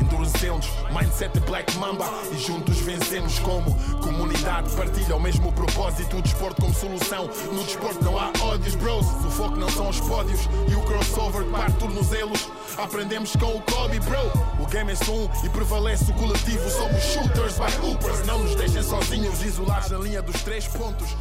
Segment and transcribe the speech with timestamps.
[0.00, 4.70] endurecemos, mindset Black Mamba e juntos vencemos como comunidade.
[4.76, 7.28] Partilha o mesmo propósito, o desporto como solução.
[7.52, 9.06] No desporto não há ódios, bros.
[9.06, 11.40] O foco não são os pódios e o crossover.
[12.78, 14.62] Aprendemos com o Kobe, bro.
[14.62, 16.68] O game é só um e prevalece o coletivo.
[16.70, 18.26] Somos shooters by hoopers.
[18.26, 21.14] Não nos deixem sozinhos, isolados na linha dos três pontos.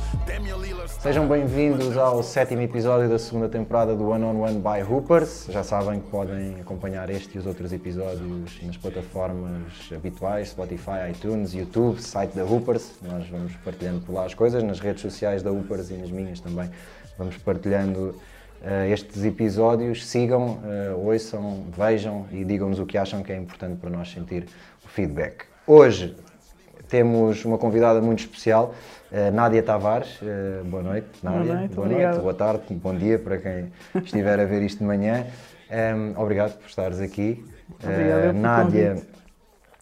[1.00, 5.48] Sejam bem-vindos ao sétimo episódio da segunda temporada do One on One by Hoopers.
[5.50, 11.54] Já sabem que podem acompanhar este e os outros episódios nas plataformas habituais, Spotify, iTunes,
[11.54, 12.92] YouTube, site da Hoopers.
[13.02, 16.40] Nós vamos partilhando por lá as coisas, nas redes sociais da Hoopers e nas minhas
[16.40, 16.70] também.
[17.18, 18.16] Vamos partilhando
[18.62, 20.06] uh, estes episódios.
[20.06, 20.60] Sigam,
[20.94, 24.46] uh, ouçam, vejam e digam-nos o que acham que é importante para nós sentir
[24.86, 25.46] o feedback.
[25.66, 26.16] Hoje
[26.88, 28.76] temos uma convidada muito especial,
[29.12, 30.22] uh, Nádia Tavares.
[30.22, 31.44] Uh, boa noite, Nádia.
[31.44, 33.72] Boa noite, boa, noite boa tarde, bom dia para quem
[34.04, 35.26] estiver a ver isto de manhã.
[35.72, 37.44] Um, obrigado por estares aqui.
[37.84, 39.08] Obrigada Uh, pelo Nádia convite.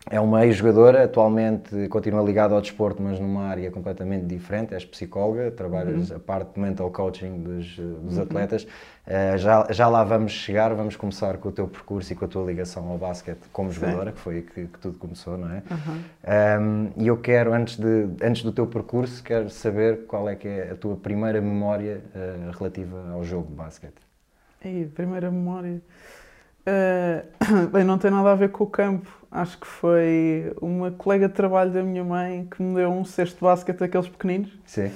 [0.09, 4.73] é uma ex-jogadora, atualmente continua ligada ao desporto, mas numa área completamente diferente.
[4.73, 6.15] És psicóloga, trabalhas Uhum.
[6.15, 8.63] a parte de mental coaching dos, dos atletas.
[8.63, 12.27] Uh, já, já lá vamos chegar, vamos começar com o teu percurso e com a
[12.27, 15.63] tua ligação ao basquete como jogadora, que foi que, que tudo começou, não é?
[16.59, 20.47] Um, e eu quero, antes, de, antes do teu percurso, quero saber qual é que
[20.47, 23.95] é a tua primeira memória uh, relativa ao jogo de basquete.
[24.63, 25.81] Ei, primeira memória.
[26.67, 27.23] Eh,
[27.71, 29.09] bem, não tem nada a ver com o campo.
[29.31, 33.35] Acho que foi uma colega de trabalho da minha mãe que me deu um cesto
[33.35, 34.51] de basquete daqueles pequeninos.
[34.65, 34.91] Sim.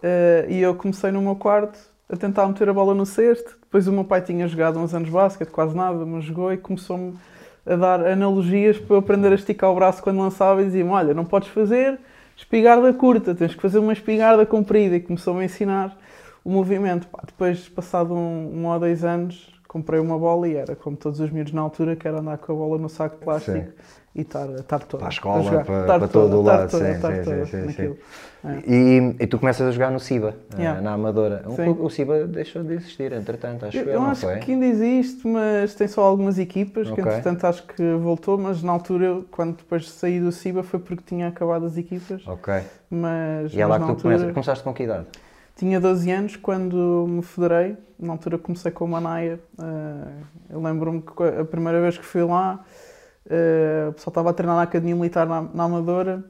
[0.00, 1.76] Eh, e eu comecei no meu quarto
[2.08, 3.58] a tentar meter a bola no cesto.
[3.60, 6.56] Depois o meu pai tinha jogado uns anos de basquete, quase nada, mas jogou e
[6.56, 7.18] começou-me
[7.66, 11.12] a dar analogias para eu aprender a esticar o braço quando lançava e dizia-me: Olha,
[11.12, 11.98] não podes fazer
[12.36, 14.94] espingarda curta, tens que fazer uma espingarda comprida.
[14.94, 15.98] E começou-me a ensinar
[16.44, 17.08] o movimento.
[17.08, 21.20] Pá, depois, passado um, um ou dois anos, comprei uma bola e era como todos
[21.20, 23.64] os miúdos na altura, que era andar com a bola no saco de plástico Sim.
[24.14, 24.98] e estar, estar toda.
[25.00, 25.64] Para a escola, jogar.
[25.66, 27.96] para- Estar para toda, todo o estar lado, toda, sim, estar sim, toda sim, sim.
[28.44, 28.62] É.
[28.66, 30.80] E, e tu começas a jogar no Ciba, eh, Yeah.
[30.80, 31.44] na Amadora.
[31.46, 34.36] Um o Ciba deixou de existir, entretanto, acho Eu, que eu não acho foi?
[34.38, 36.94] que ainda existe, mas tem só algumas equipas, Ok.
[36.94, 40.80] que entretanto acho que voltou, mas na altura, eu, quando depois saí do CIBA, foi
[40.80, 42.54] porque tinha acabado as equipas, Ok.
[42.90, 44.32] mas, E é mas lá que tu altura, começas.
[44.32, 45.06] Começaste com que idade?
[45.58, 51.02] Tinha 12 anos quando me federei, na altura comecei com o Manaia, eh, eu lembro-me
[51.02, 52.60] que a primeira vez que fui lá,
[53.28, 56.22] eh, o pessoal estava a treinar na Academia Militar na, na Amadora,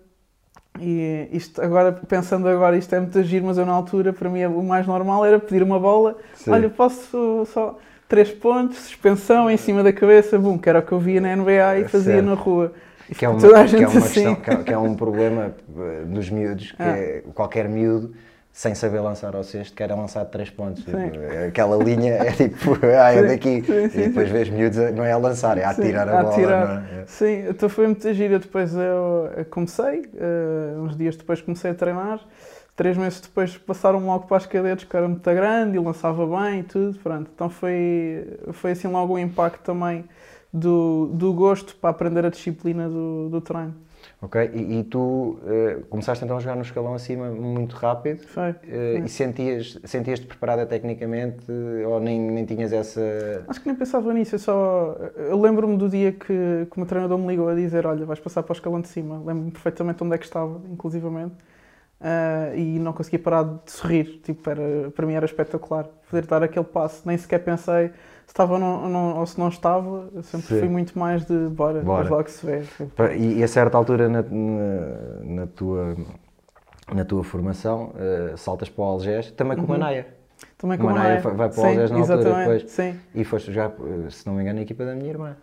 [0.80, 4.44] e isto agora, pensando agora, isto é muito giro, mas eu na altura, para mim,
[4.46, 6.50] o mais normal era pedir uma bola, Sim.
[6.50, 7.78] olha, posso só
[8.08, 11.36] três pontos, suspensão em cima da cabeça, bum, que era o que eu via na
[11.36, 12.24] NBA e fazia Certo.
[12.26, 12.72] na rua.
[13.14, 13.46] Que é, uma, que
[13.76, 14.00] é uma assim.
[14.00, 16.96] questão, que é, que é um problema eh, dos miúdos, que Ah.
[16.96, 18.14] é qualquer miúdo,
[18.58, 20.82] sem saber lançar ao cesto, quer lançar de três pontos.
[20.82, 20.90] Sim.
[21.46, 23.62] Aquela linha é tipo, ah, é daqui.
[23.62, 26.22] sim, sim, e depois vês miúdos, a- não é a lançar, é a atirar a
[26.24, 26.34] bola.
[26.34, 26.66] atirar.
[26.66, 27.04] não é?
[27.06, 28.36] Sim, então foi muito gira.
[28.40, 32.18] Depois eu comecei, eh, uns dias depois comecei a treinar.
[32.74, 36.58] Três meses depois passaram logo para as cadetes, que era muito grande e lançava bem
[36.58, 36.98] e tudo.
[36.98, 37.30] Pronto.
[37.32, 40.04] Então foi, foi assim logo um impacto também
[40.52, 43.76] do, do gosto para aprender a disciplina do, do treino.
[44.20, 48.26] Ok, e, e tu eh, começaste então a jogar no escalão acima muito rápido.
[48.26, 48.52] Foi.
[48.64, 53.00] Eh, e sentias, sentias-te preparada tecnicamente eh, ou nem, nem tinhas essa.
[53.46, 54.96] Acho que nem pensava nisso, eu só.
[55.16, 58.18] Eu lembro-me do dia que, que o meu treinador me ligou a dizer: Olha, vais
[58.18, 59.18] passar para o escalão de cima.
[59.18, 61.34] Lembro-me perfeitamente onde é que estava, inclusivamente.
[62.00, 64.20] Ah, e não conseguia parar de sorrir.
[64.24, 67.02] Tipo, era, para mim era espetacular poder dar aquele passo.
[67.06, 67.92] Nem sequer pensei se
[68.28, 70.08] estava ou não, não- ou se não estava.
[70.14, 70.60] Eu sempre Sim.
[70.60, 72.08] fui muito mais de bora, Bora.
[72.08, 72.62] logo se vê.
[73.16, 75.96] E, e a certa altura na, na, na tua,
[76.94, 80.06] na tua formação eh, saltas para o Algés, também com o Manaia.
[80.56, 81.36] Também O com a Manaia Manaia.
[81.36, 82.70] vai- para o Algés na altura exatamente, depois.
[82.70, 83.00] Sim.
[83.14, 83.70] E foste jogar,
[84.06, 85.36] eh, se não me engano, a equipa da minha irmã.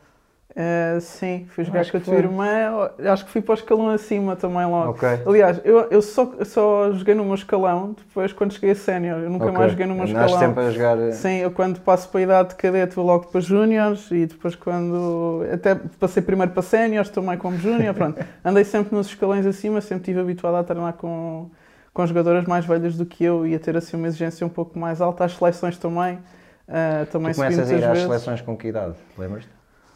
[0.58, 2.24] Ah, sim, fui jogar Acho com a tua foi.
[2.24, 2.90] irmã.
[3.12, 4.92] Acho que fui para o escalão acima também logo.
[4.92, 5.08] Ok.
[5.28, 9.20] Aliás, eu, eu só, só joguei no meu escalão depois quando cheguei a sénior.
[9.20, 9.58] Eu nunca Ok.
[9.58, 10.40] mais joguei no meu escalão.
[10.40, 10.98] sempre a jogar.
[10.98, 14.26] eh, Sim, eu quando passo para a idade de cadete vou logo para júniores e
[14.28, 15.44] depois quando.
[15.52, 17.92] Até passei primeiro para séniores, também como júnior.
[17.96, 21.50] Pronto, andei sempre nos escalões acima, sempre estive habituado a treinar com,
[21.94, 24.80] com jogadoras mais velhas do que eu e a ter assim uma exigência um pouco
[24.80, 25.26] mais alta.
[25.26, 26.18] As seleções também.
[26.66, 28.04] ah, também Tu começas a ir às vezes.
[28.06, 28.96] seleções com que idade?
[29.18, 29.55] Lembras-te?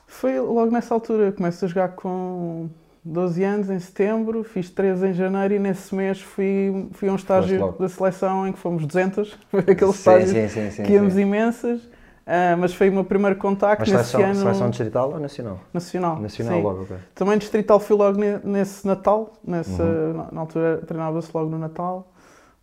[0.09, 1.31] Foi logo nessa altura.
[1.31, 2.67] Começo a jogar com
[3.05, 7.15] 12 anos, em setembro, fiz 13 em janeiro e nesse mês fui, fui a um
[7.15, 9.37] estágio da seleção em que fomos 200.
[9.49, 11.81] Foi aquele Sim, estágio sim, sim, sim, que íamos imensas.
[11.81, 14.39] Uh, mas foi o meu primeiro contacto Mas nesse seleção, ano.
[14.39, 15.59] seleção distrital ou nacional?
[15.73, 16.19] Nacional.
[16.19, 16.61] Nacional sim.
[16.61, 16.97] logo, ok.
[17.15, 20.13] Também distrital fui logo ne- nesse Natal, nessa, Uhum.
[20.13, 22.07] na, na altura treinava-se logo no Natal.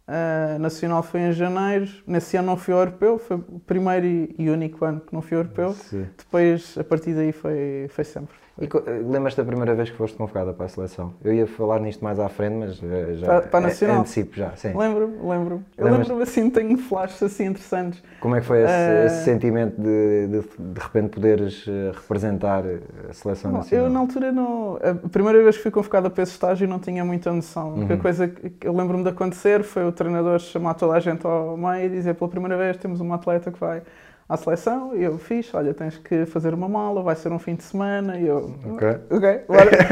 [0.09, 1.89] Uh, nacional foi em janeiro.
[2.07, 5.37] Nesse ano não fui ao europeu, foi o primeiro e, único ano que não fui
[5.37, 5.73] ao europeu.
[5.73, 6.07] Sim.
[6.17, 8.35] Depois, a partir daí, foi, foi sempre.
[8.59, 11.13] E eh, lembras-te da primeira vez que foste convocada para a seleção?
[11.23, 14.01] Eu ia falar nisto mais à frente, mas eh, já Para- para a eh, nacional?
[14.01, 14.53] antecipo já.
[14.75, 15.65] Lembro-me, lembro-me.
[15.77, 18.03] Eu lembro-me assim, tenho flashes assim interessantes.
[18.19, 20.41] Como é que foi esse, Eh, esse sentimento de, de
[20.73, 22.65] de repente poderes eh, representar
[23.11, 23.87] a seleção Bom, nacional?
[23.87, 24.79] eu na altura não.
[25.05, 27.75] A primeira vez que fui convocada para esse estágio não tinha muita noção.
[27.75, 27.99] A Uhum.
[27.99, 31.87] coisa que eu lembro-me de acontecer foi o treinador chamar toda a gente ao meio
[31.87, 33.83] e dizer pela primeira vez temos uma atleta que vai
[34.29, 37.55] à seleção e eu fiz, olha, tens que fazer uma mala, vai ser um fim
[37.55, 38.53] de semana e eu.
[38.73, 38.89] Ok.
[39.11, 39.71] Ok, bora.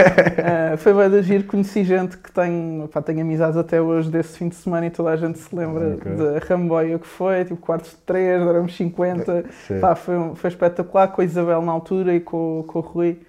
[0.47, 4.37] Eh, foi bem de agir, conheci gente que tem, pá, tenho amizades até hoje desse
[4.37, 6.13] fim de semana e toda a gente se lembra Ok.
[6.17, 9.45] da Ramboia que foi, tipo quartos de 3, éramos 50.
[9.69, 9.79] Sim.
[9.81, 13.21] Pá, foi, um- foi espetacular com a Isabel na altura e com, com o Rui.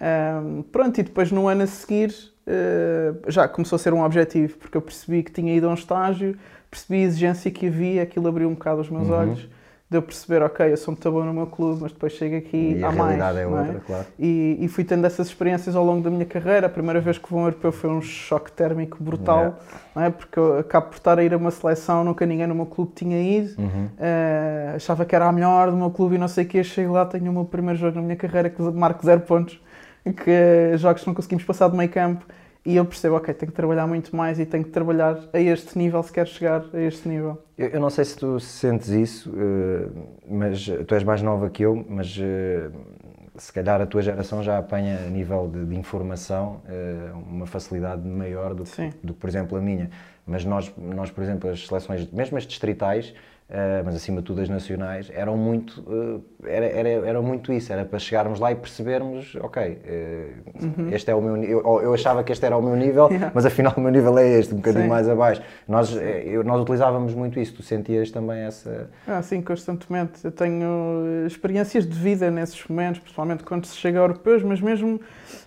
[0.00, 2.12] Ahm, pronto, e depois no ano a seguir
[2.50, 5.74] eh, já começou a ser um objetivo, porque eu percebi que tinha ido a um
[5.74, 6.36] estágio,
[6.70, 9.14] percebi a exigência que havia, aquilo abriu um bocado os meus Uhum.
[9.14, 9.48] olhos,
[9.88, 12.76] de eu perceber, ok, eu sou muito bom no meu clube, mas depois chego aqui,
[12.78, 13.18] E há a mais.
[13.18, 14.06] realidade é não outra, claro.
[14.16, 16.68] E, e fui tendo essas experiências ao longo da minha carreira.
[16.68, 19.58] A primeira vez que vou a um europeu foi um choque térmico brutal,
[19.96, 20.08] é?
[20.10, 22.92] porque eu acabo por estar a ir a uma seleção, nunca ninguém no meu clube
[22.94, 23.60] tinha ido.
[23.60, 23.88] Uhum.
[23.98, 26.62] Eh, achava que era a melhor do meu clube e não sei o quê.
[26.62, 29.60] Chego lá, tenho o meu primeiro jogo na minha carreira que marco zero pontos,
[30.24, 32.24] que jogos que não conseguimos passar de meio campo.
[32.64, 35.78] E eu percebo, ok, tenho que trabalhar muito mais e tenho que trabalhar a este
[35.78, 37.42] nível se quero chegar a este nível.
[37.56, 39.88] Eu, eu não sei se tu sentes isso, eh,
[40.28, 42.70] mas tu és mais nova que eu, mas eh,
[43.36, 48.06] se calhar a tua geração já apanha a nível de, de informação eh, uma facilidade
[48.06, 49.90] maior do que, do que, por exemplo, a minha.
[50.26, 53.14] Mas nós, nós por exemplo, as seleções, mesmo as distritais,
[53.50, 55.84] eh, mas acima de tudo as nacionais, eram muito,
[56.44, 60.28] eh, era, era, era muito isso, era para chegarmos lá e percebermos, ok, eh,
[60.92, 63.10] este é o meu eu, eu achava que este era o meu nível, Uhum.
[63.20, 63.32] Yeah.
[63.34, 64.88] mas afinal o meu nível é este, um bocadinho Sim.
[64.88, 65.42] mais abaixo.
[65.68, 65.94] Nós,
[66.24, 68.88] eu- nós utilizávamos muito isso, tu sentias também essa.
[69.06, 70.24] Ah, sim, constantemente.
[70.24, 75.00] Eu tenho experiências de vida nesses momentos, principalmente quando se chega a europeus, mas mesmo,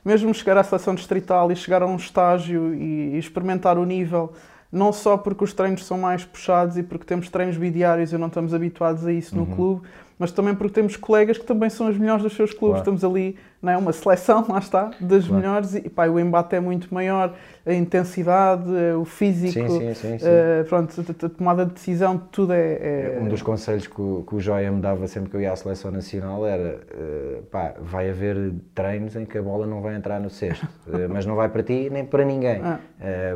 [0.04, 4.34] mesmo chegar à seleção distrital e chegar a um estágio e, e experimentar o nível,
[4.74, 8.28] não só porque os treinos são mais puxados e porque temos treinos bidiários e não
[8.28, 9.84] estamos habituados a isso no clube,
[10.18, 12.81] mas também porque temos colegas que também são os melhores dos seus clubes.
[12.81, 12.96] Claro.
[12.96, 13.78] Estamos ali, não é?
[13.78, 15.36] Uma seleção, lá está, das Claro.
[15.42, 20.18] melhores e pá, o embate é muito maior, a intensidade, eh, o físico, Sim, sim,
[20.19, 22.74] sim, eh, pronto, a, a tomada de decisão, tudo é-
[23.15, 25.54] é, Um dos conselhos que o, que o Joia me dava sempre que eu ia
[25.54, 29.95] à seleção nacional era eh, pá, vai haver treinos em que a bola não vai
[29.95, 32.62] entrar no cesto, eh, mas não vai para ti nem para ninguém.
[32.63, 32.80] Ah.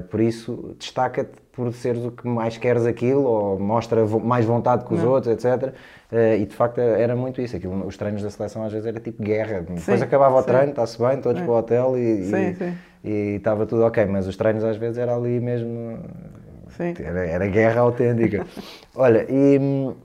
[0.09, 4.94] Por isso, destaca-te por seres o que mais queres aquilo ou mostra mais vontade que
[4.94, 5.09] os Não.
[5.12, 5.74] outros, etc.
[6.12, 7.56] Eh, e de facto era muito isso.
[7.57, 9.62] Aquilo, os treinos da seleção às vezes era tipo guerra.
[9.62, 10.47] Depois Sim, acabava o sim.
[10.47, 11.44] treino, está-se bem, todos É.
[11.45, 12.74] para o hotel e, Sim, e- sim.
[13.07, 14.06] E estava tudo ok.
[14.06, 16.00] Mas os treinos às vezes era ali mesmo.
[16.69, 16.94] Sim.
[17.00, 18.45] Era, era guerra autêntica.
[18.95, 19.95] Olha, e hum,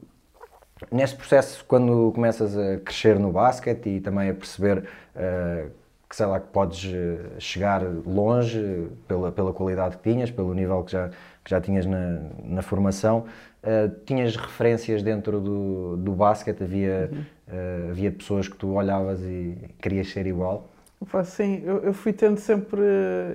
[0.90, 4.84] nesse processo, quando começas a crescer no basquete e também a perceber
[5.14, 5.66] eh,
[6.08, 10.82] que, sei lá, que podes eh, chegar longe pela, pela qualidade que tinhas, pelo nível
[10.84, 11.08] que já,
[11.42, 13.24] que já tinhas na, na formação,
[13.62, 16.62] eh, tinhas referências dentro do, do basquete?
[16.62, 17.10] Havia,
[17.48, 20.71] eh, havia pessoas que tu olhavas e querias ser igual?
[21.10, 22.80] Pá, sim, eu, eu fui tendo sempre.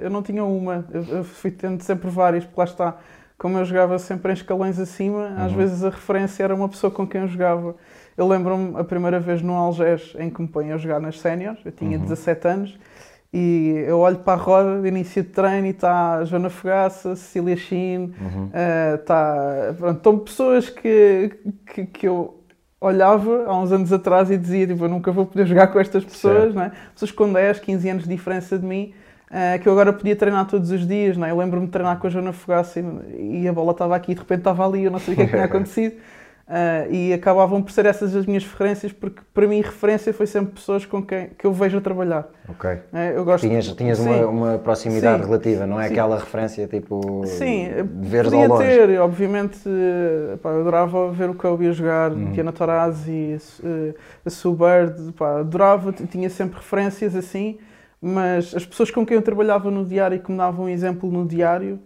[0.02, 2.98] Eu não tinha uma, eu, eu fui tendo sempre várias, porque lá está.
[3.38, 7.06] Como eu jogava sempre em escalões acima, às vezes a referência era uma pessoa com
[7.06, 7.76] quem eu jogava.
[8.18, 11.60] Eu lembro-me a primeira vez no Algés em que me ponho a jogar nas séniores,
[11.64, 12.80] eu tinha 17 anos,
[13.32, 17.16] e eu olho para a roda de início de treino e está a Joana Fogaça,
[17.16, 18.12] Cecília Chin,
[19.00, 19.76] está.
[19.78, 21.38] Pronto, estão pessoas que,
[21.72, 22.38] que, que eu
[22.80, 26.04] olhava há uns anos atrás e dizia, tipo, eu nunca vou poder jogar com estas
[26.06, 26.56] pessoas, Certo.
[26.56, 26.72] não é?
[26.94, 28.94] Pessoas com 10, 15 anos de diferença de mim,
[29.32, 31.32] eh, que eu agora podia treinar todos os dias, não é?
[31.32, 34.16] Eu lembro-me de treinar com a Joana Fogaça e, e a bola estava aqui e
[34.16, 35.96] de repente estava ali, eu não sabia o que é que tinha acontecido.
[36.50, 40.54] Eh, e acabavam por ser essas as minhas referências, porque para mim referência foi sempre
[40.54, 42.26] pessoas com quem que eu vejo a trabalhar.
[42.48, 42.70] Ok.
[42.94, 44.08] eh, eu gosto, Tinhas, tinhas Sim.
[44.10, 45.26] uma, uma proximidade Sim.
[45.30, 45.94] relativa, não é Sim.
[45.94, 47.68] aquela referência tipo Sim,
[48.00, 48.64] de veres ao podia longe.
[48.66, 49.60] ter, obviamente,
[50.42, 52.32] pá, eu adorava ver o Kobe a jogar, Uhum.
[52.32, 53.94] Diana Taurasi, eh,
[54.26, 57.58] a Sue Bird, pá, adorava, tinha sempre referências assim,
[58.02, 61.12] mas as pessoas com quem eu trabalhava no diário e que me davam um exemplo
[61.12, 61.78] no diário,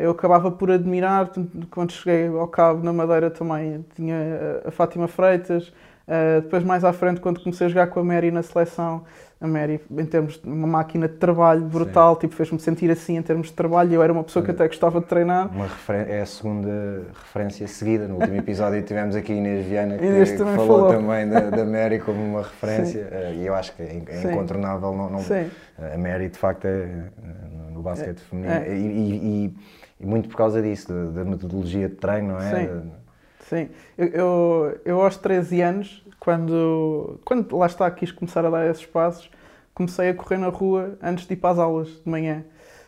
[0.00, 1.30] eu acabava por admirar,
[1.70, 5.72] quando cheguei ao Cabo, na Madeira também, tinha a Fátima Freitas,
[6.12, 9.02] Uh, depois, mais à frente, quando comecei a jogar com a Mary na seleção,
[9.40, 13.22] a Mary, em termos de uma máquina de trabalho brutal, tipo, fez-me sentir assim em
[13.22, 13.94] termos de trabalho.
[13.94, 15.48] Eu era uma pessoa que até gostava de treinar.
[15.50, 15.66] Uma
[16.06, 18.06] é a segunda referência seguida.
[18.06, 20.92] No último episódio tivemos aqui Inês Viana, que, Inês também falou, falou.
[20.92, 23.08] também da, da Mary como uma referência.
[23.10, 24.94] Uh, e eu acho que é, é incontornável.
[24.94, 26.88] Não, não- a Mary, de facto, é
[27.72, 28.52] no basquete feminino.
[28.52, 28.68] É.
[28.68, 29.54] E, e- e-
[30.00, 32.66] e muito por causa disso, da, da metodologia de treino, não é?
[32.66, 32.92] Sim.
[33.48, 38.70] Sim, eu, eu, eu aos 13 anos, quando, quando lá está, quis começar a dar
[38.70, 39.28] esses passos,
[39.74, 42.44] comecei a correr na rua antes de ir para as aulas de manhã.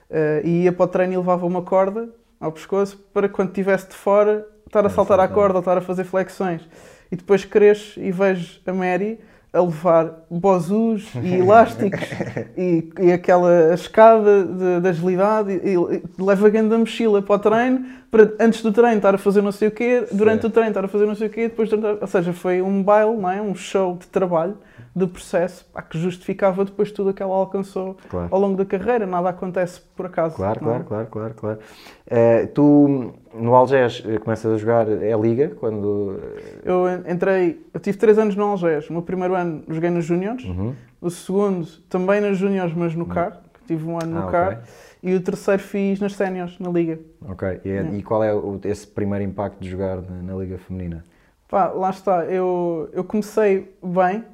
[0.08, 3.88] Eh, e ia para o treino e levava uma corda ao pescoço para quando estivesse
[3.88, 6.62] de fora estar a saltar à corda, ou estar a fazer flexões.
[7.10, 9.18] E depois cresço e vejo a Mary
[9.52, 12.08] a levar bozus e elásticos
[12.56, 17.38] e, e aquela escada de, de agilidade e, e leva a grande mochila para o
[17.40, 20.46] treino para antes do treino estar a fazer não sei o quê, durante Sim.
[20.46, 22.82] o treino estar a fazer não sei o quê, depois durante ou seja, foi um
[22.82, 23.42] baile, não é?
[23.42, 24.56] um show de trabalho,
[24.94, 28.28] de processo, pá, que justificava depois tudo o que ela alcançou Claro.
[28.30, 30.36] ao longo da carreira, nada acontece por acaso.
[30.36, 30.72] Claro, não é?
[30.74, 31.58] claro, claro, claro, claro.
[32.06, 36.20] Eh, tu, no Algés, eh, começas a jogar é Liga, quando...
[36.22, 38.88] eh, Eu en- entrei, eu tive 3 anos no Algés.
[38.88, 40.74] O meu primeiro ano joguei nos Júniores, Uhum.
[41.00, 44.30] o segundo também nas Júniores, mas no CAR, que tive um ano Ah, no ok.
[44.30, 44.62] CAR,
[45.04, 46.98] e o terceiro fiz nas Séniores, na Liga.
[47.28, 50.56] Ok, e, é- e qual é o- esse primeiro impacto de jogar na, na Liga
[50.58, 51.04] Feminina?
[51.46, 54.24] Pá, lá está, eu, eu comecei bem,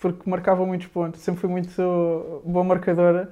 [0.00, 1.70] porque marcava muitos pontos, sempre fui muito
[2.44, 3.28] boa marcadora,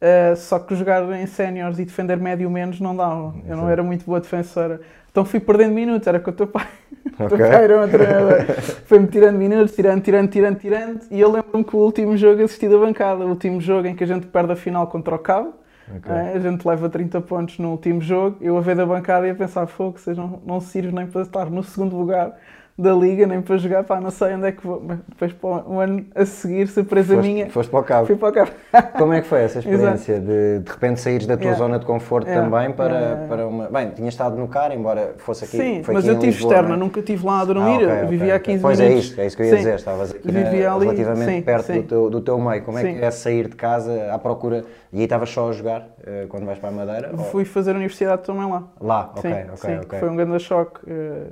[0.00, 3.34] eh, só que jogar em séniores e defender médio menos não dava.
[3.46, 4.80] Eu não era muito boa defensora.
[5.10, 6.66] Então fui perdendo minutos, era com o teu pai.
[7.20, 8.44] O teu pai era um treinador.
[8.86, 11.00] Foi-me tirando minutos, tirando, tirando, tirando, tirando.
[11.10, 14.02] E eu lembro-me que o último jogo assisti da bancada, o último jogo em que
[14.02, 15.54] a gente perde a final contra o Cabo.
[15.96, 16.10] Ok.
[16.10, 18.38] É, a gente leva 30 pontos no último jogo.
[18.40, 21.22] Eu a ver da bancada e a pensar, fogo, vocês não, não sirvo nem para
[21.22, 22.36] estar no segundo lugar
[22.76, 24.82] da liga, nem para jogar, pá, não sei onde é que vou.
[24.84, 28.06] Mas depois, para o ano a seguir, surpresa Foste, minha, foste para o cabo.
[28.06, 28.50] fui para o cabo.
[28.98, 31.58] Como é que foi essa experiência de de repente saíres da tua Yeah.
[31.58, 32.50] zona de conforto Yeah.
[32.50, 33.68] também para, Yeah, para uma.
[33.68, 35.56] Bem, tinha estado no CAR, embora fosse aqui.
[35.58, 36.78] Sim, foi mas aqui eu em tive Lisboa, externa, não é?
[36.78, 38.52] nunca estive lá a dormir, Ah, ok, eu ok, vivia a ok.
[38.54, 38.96] 15 Pois minutos.
[38.96, 39.58] é isso, é isso que eu ia Sim.
[39.58, 39.74] dizer.
[39.74, 41.80] Estavas aqui na- ali, relativamente sim, perto sim.
[41.82, 42.62] Do, teu, do teu meio.
[42.64, 44.64] Como é que é sair de casa à procura?
[44.92, 47.10] E aí estavas só a jogar eh, quando vais para a Madeira?
[47.12, 48.64] Ou- Fui fazer a universidade também lá.
[48.80, 49.98] Lá, ok, ok, ok.
[49.98, 50.80] foi um grande choque.
[50.88, 51.26] Eh,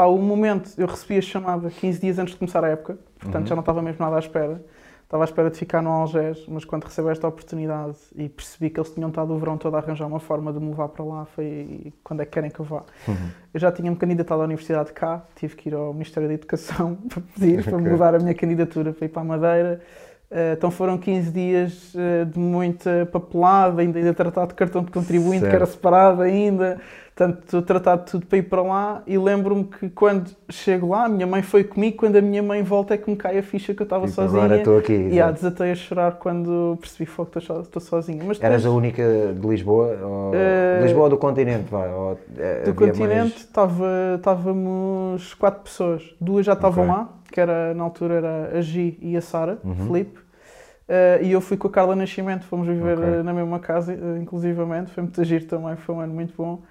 [0.00, 3.42] pá, o momento, eu recebi a chamada 15 dias antes de começar a época, portanto
[3.42, 3.48] Uhum.
[3.48, 4.64] já não estava mesmo nada à espera.
[5.04, 8.80] Estava à espera de ficar no Algés, mas quando recebi esta oportunidade e percebi que
[8.80, 11.26] eles tinham estado o verão todo a arranjar uma forma de me levar para lá,
[11.26, 12.82] foi quando é que querem que eu vá.
[13.06, 13.28] Uhum.
[13.52, 17.22] Eu já tinha-me candidatado à Universidade cá, tive que ir ao Ministério da Educação para
[17.34, 17.90] pedir, para Ok.
[17.90, 19.80] mudar a minha candidatura para ir para a Madeira.
[20.30, 24.92] Eh, então foram 15 dias eh, de muita papelada, ainda, ainda tratar de cartão de
[24.92, 25.72] contribuinte, que era Certo.
[25.72, 26.80] separado ainda.
[27.24, 29.02] Portanto, tratar de tudo para ir para lá.
[29.06, 31.98] E lembro-me que quando chego lá, a minha mãe foi comigo.
[31.98, 34.14] Quando a minha mãe volta, é que me cai a ficha que eu estava Tipo,
[34.22, 34.42] sozinha.
[34.44, 34.94] agora estou aqui.
[34.94, 38.24] E ah, desatei a chorar quando percebi que estou, so- estou sozinha.
[38.26, 39.02] Mas Eras a única
[39.38, 39.98] de Lisboa?
[40.02, 40.30] Ou...
[40.32, 41.70] De Lisboa ou do continente?
[41.70, 46.02] Vá, ou, eh, do continente estava, estávamos quatro pessoas.
[46.18, 46.94] Duas já estavam Ok.
[46.96, 49.74] lá, que era na altura era a Gi e a Sara, Uhum.
[49.74, 50.18] Felipe.
[50.88, 53.08] Eh, e eu fui com a Carla Nascimento, fomos viver Ok.
[53.10, 54.90] eh, na mesma casa, inclusivamente.
[54.90, 56.62] Foi muito giro também, foi um ano muito bom.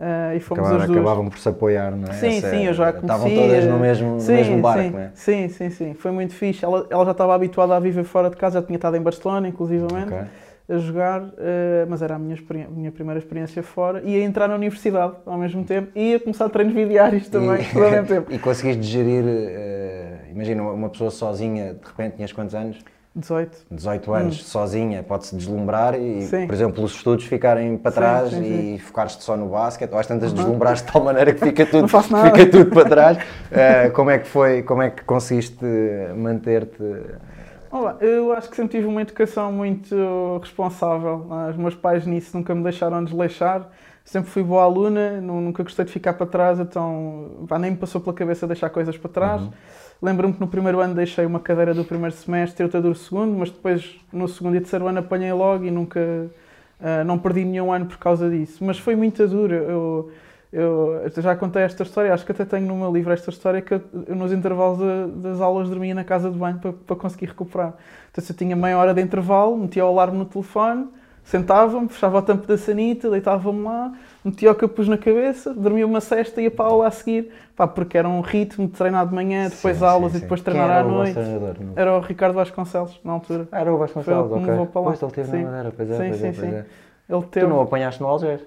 [0.00, 2.12] Eh, e fomos Acabaram, acabavam por se apoiar, não é?
[2.12, 3.42] Sim, Essa- sim, eu já Estavam conhecia.
[3.42, 5.10] todas no mesmo, no sim, mesmo barco, sim, não é?
[5.14, 5.94] Sim, sim, sim.
[5.94, 6.64] Foi muito fixe.
[6.64, 9.48] Ela, ela já estava habituada a viver fora de casa, já tinha estado em Barcelona,
[9.48, 10.18] inclusivamente, Ok.
[10.70, 12.36] a jogar, eh, mas era a minha,
[12.70, 14.00] minha primeira experiência fora.
[14.04, 17.82] E a entrar na universidade ao mesmo tempo e a começar treinos videários também, tudo
[17.86, 18.30] ao mesmo tempo.
[18.32, 22.78] e conseguiste gerir, eh, imagina, uma pessoa sozinha, de repente tinhas quantos anos?
[23.14, 23.66] 18.
[23.70, 26.20] 18 anos, sozinha, pode-se deslumbrar e, Hum.
[26.22, 26.46] Sim.
[26.46, 28.74] por exemplo, os estudos ficarem para trás sim, sim.
[28.74, 31.88] e focares-te só no basquete, ou às tantas deslumbraste de tal maneira que fica tudo,
[31.88, 33.18] fica tudo para trás.
[33.50, 35.64] Eh, como é que foi, como é que conseguiste
[36.16, 36.82] manter-te?
[37.70, 41.26] Olá, eu acho que sempre tive uma educação muito responsável.
[41.50, 43.68] Os meus pais nisso nunca me deixaram desleixar.
[44.04, 47.76] Sempre fui boa aluna, nu- nunca gostei de ficar para trás, então pá, nem me
[47.76, 49.42] passou pela cabeça deixar coisas para trás.
[50.00, 53.50] Lembro-me que no primeiro ano deixei uma cadeira do primeiro semestre, outra do segundo, mas
[53.50, 56.30] depois no segundo e terceiro ano apanhei logo e nunca
[56.80, 58.62] ah, não perdi nenhum ano por causa disso.
[58.64, 59.54] Mas foi muito duro.
[59.54, 60.10] Eu,
[60.52, 63.74] eu já contei esta história, acho que até tenho no meu livro esta história que
[63.74, 67.26] eu, eu nos intervalos da- das aulas dormia na casa de banho para, para conseguir
[67.26, 67.74] recuperar.
[68.10, 70.88] Então se eu tinha meia hora de intervalo, metia o alarme no telefone,
[71.22, 73.92] sentava-me, fechava o tampo da sanita, deitava-me lá,
[74.28, 77.30] metia o capuz na cabeça, dormia uma cesta e ia para a aula a seguir,
[77.56, 80.40] pá, porque era um ritmo de treinar de manhã, depois Sim, aulas sim, e depois
[80.40, 81.18] treinar à noite.
[81.18, 83.48] Não- Era o Ricardo Vasconcelos, na altura.
[83.50, 84.68] Ah, era o Vasconcelos, Foi ele que ok.
[84.72, 85.36] Pois, ele teve Sim.
[85.38, 86.54] na Madeira, pois é, Sim, pois é, sim, pois sim.
[86.56, 86.64] é.
[87.08, 88.40] Ele Tu teve, não o apanhaste no Algés?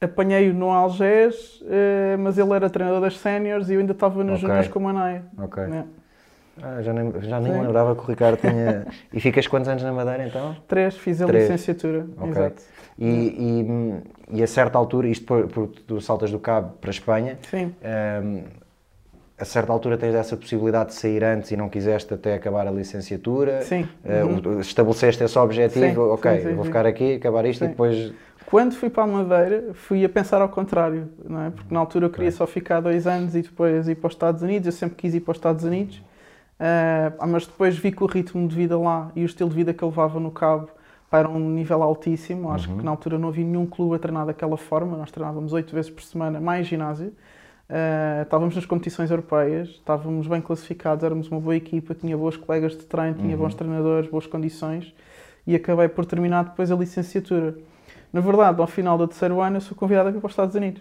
[0.00, 4.34] apanhei-o no Algés, eh, mas ele era treinador das séniores e eu ainda estava nos
[4.34, 4.48] Ok.
[4.48, 5.24] juniors com o Manaia.
[5.36, 5.64] Ok.
[5.66, 5.84] né?
[6.62, 8.86] Ah, já nem, já nem lembrava que o Ricardo tinha.
[9.12, 10.56] e ficas quantos anos na Madeira então?
[10.66, 11.44] Três, fiz a Três.
[11.44, 12.06] licenciatura.
[12.16, 12.30] Ok.
[12.30, 12.62] Exato.
[12.98, 13.04] E,
[14.32, 17.72] e, e a certa altura, isto por, tu saltas do Cabo para a Espanha, Sim.
[18.24, 18.42] hum,
[19.38, 22.70] a certa altura tens essa possibilidade de sair antes e não quiseste até acabar a
[22.72, 23.62] licenciatura.
[23.62, 23.88] Sim.
[24.04, 24.56] Uhum.
[24.56, 28.12] o- estabeleceste esse objetivo, Sim, ok, sim, sim, vou ficar aqui, acabar isto e depois.
[28.46, 31.50] Quando fui para a Madeira, fui a pensar ao contrário, não é?
[31.50, 34.42] Porque na altura eu queria só ficar dois anos e depois ir para os Estados
[34.42, 34.66] Unidos.
[34.66, 36.02] Eu sempre quis ir para os Estados Unidos,
[36.58, 39.72] Ah, mas depois vi que o ritmo de vida lá e o estilo de vida
[39.72, 40.68] que eu levava no Cabo
[41.10, 42.50] pá, era um nível altíssimo.
[42.50, 42.78] Acho Uhum.
[42.78, 44.96] que na altura não havia nenhum clube a treinar daquela forma.
[44.96, 47.12] Nós treinávamos oito vezes por semana, mais ginásio.
[47.70, 52.72] Ah, estávamos nas competições europeias, estávamos bem classificados, éramos uma boa equipa, tinha boas colegas
[52.72, 53.42] de treino, tinha Uhum.
[53.42, 54.94] bons treinadores, boas condições
[55.46, 57.54] e acabei por terminar depois a licenciatura.
[58.10, 60.54] Na verdade, ao final do terceiro ano, eu sou convidado a ir para os Estados
[60.54, 60.80] Unidos.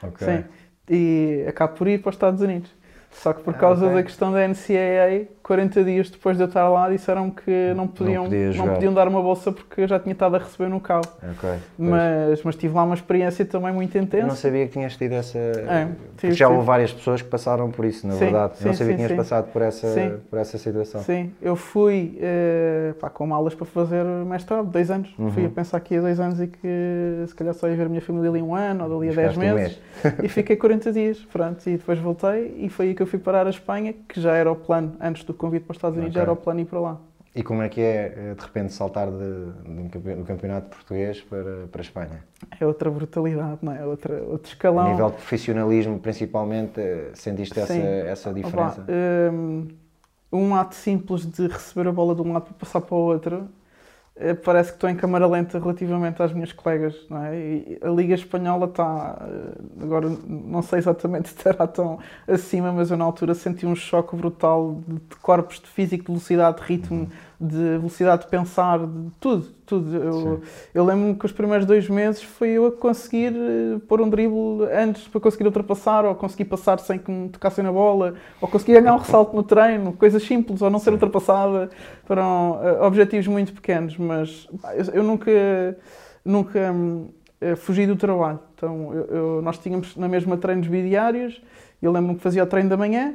[0.00, 0.26] Ok.
[0.26, 0.44] Sim.
[0.88, 2.70] E acabo por ir para os Estados Unidos.
[3.12, 3.96] Só que por Ah, causa ok.
[3.96, 8.24] da questão da NCAA, 40 dias depois de eu estar lá, disseram que não podiam,
[8.24, 11.00] podia não, podiam dar uma bolsa porque eu já tinha estado a receber no CAU.
[11.22, 11.36] Ok.
[11.40, 11.60] pois.
[11.78, 14.36] Mas, mas tive lá uma experiência também muito Eu não intensa.
[14.36, 15.38] sabia que tinhas tido essa.
[15.38, 18.54] Porque tive, já houve várias pessoas que passaram por isso, na Sim, verdade.
[18.60, 19.16] Eu não sim, sabia sim, que tinhas sim.
[19.16, 20.12] passado por essa, Sim.
[20.30, 21.00] por essa situação.
[21.02, 25.14] Sim, eu fui eh, pá, com malas para fazer mestrado, dois anos.
[25.18, 25.30] Uhum.
[25.30, 27.88] Fui a pensar que ia dois anos e que se calhar só ia ver a
[27.88, 29.80] minha família ali um ano ou dali a dez Ficaste um meses.
[30.22, 31.66] e fiquei 40 dias, pronto.
[31.68, 34.50] E depois voltei e foi aí que eu fui parar a Espanha, que já era
[34.50, 36.20] o plano, antes do convite para os Estados Unidos, Ok.
[36.20, 37.00] já era o plano ir para lá.
[37.34, 41.20] E como é que é, eh, de repente, saltar de, de um do campeonato português
[41.22, 42.24] para, para a Espanha?
[42.60, 43.84] É outra brutalidade, não é?
[43.86, 44.86] Outra, outro escalão.
[44.86, 47.82] A nível de profissionalismo, principalmente, eh, sentiste essa, Sim.
[47.82, 48.82] essa diferença?
[48.82, 48.92] Opa,
[49.32, 49.68] hum,
[50.30, 53.48] um ato simples de receber a bola de um lado para passar para o outro
[54.44, 57.36] parece que estou em câmara lenta relativamente às minhas colegas, não é?
[57.36, 61.98] E a Liga Espanhola está, eh, agora não sei exatamente se estará tão
[62.28, 66.12] acima, mas eu na altura senti um choque brutal de, de corpos, de físico, de
[66.12, 67.10] velocidade, de ritmo,
[67.42, 69.96] de velocidade de pensar, de tudo, tudo.
[69.96, 70.40] Eu,
[70.72, 74.64] eu lembro-me que os primeiros dois meses foi eu a conseguir eh, pôr um drible
[74.72, 78.74] antes para conseguir ultrapassar, ou conseguir passar sem que me tocassem na bola, ou conseguir
[78.80, 81.68] ganhar um ressalto no treino, coisas simples, ou não ser ultrapassada.
[82.04, 84.46] Foram eh, objetivos muito pequenos, mas
[84.76, 85.30] eu, eu nunca,
[86.24, 87.08] nunca hum,
[87.40, 88.38] eh, fugi do trabalho.
[88.54, 91.42] Então, eu- nós tínhamos na mesma treinos bidiários,
[91.82, 93.14] eu lembro-me que fazia o treino da manhã,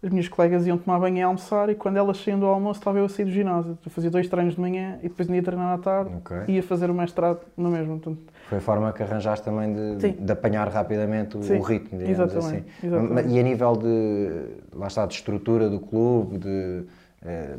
[0.00, 2.98] as minhas colegas iam tomar banho e almoçar, e quando elas saíam do almoço, estava
[2.98, 3.76] eu a sair do ginásio.
[3.84, 6.36] Eu fazia dois treinos de manhã e depois ia treinar à tarde Ok.
[6.46, 7.98] e ia fazer o mestrado no mesmo.
[7.98, 12.32] Portanto, Foi a forma que arranjaste também de, de apanhar rapidamente o, o ritmo, digamos
[12.32, 12.86] exatamente, assim.
[12.86, 13.28] exatamente.
[13.28, 16.84] E a nível de, lá está, de estrutura do clube, de
[17.24, 17.56] eh,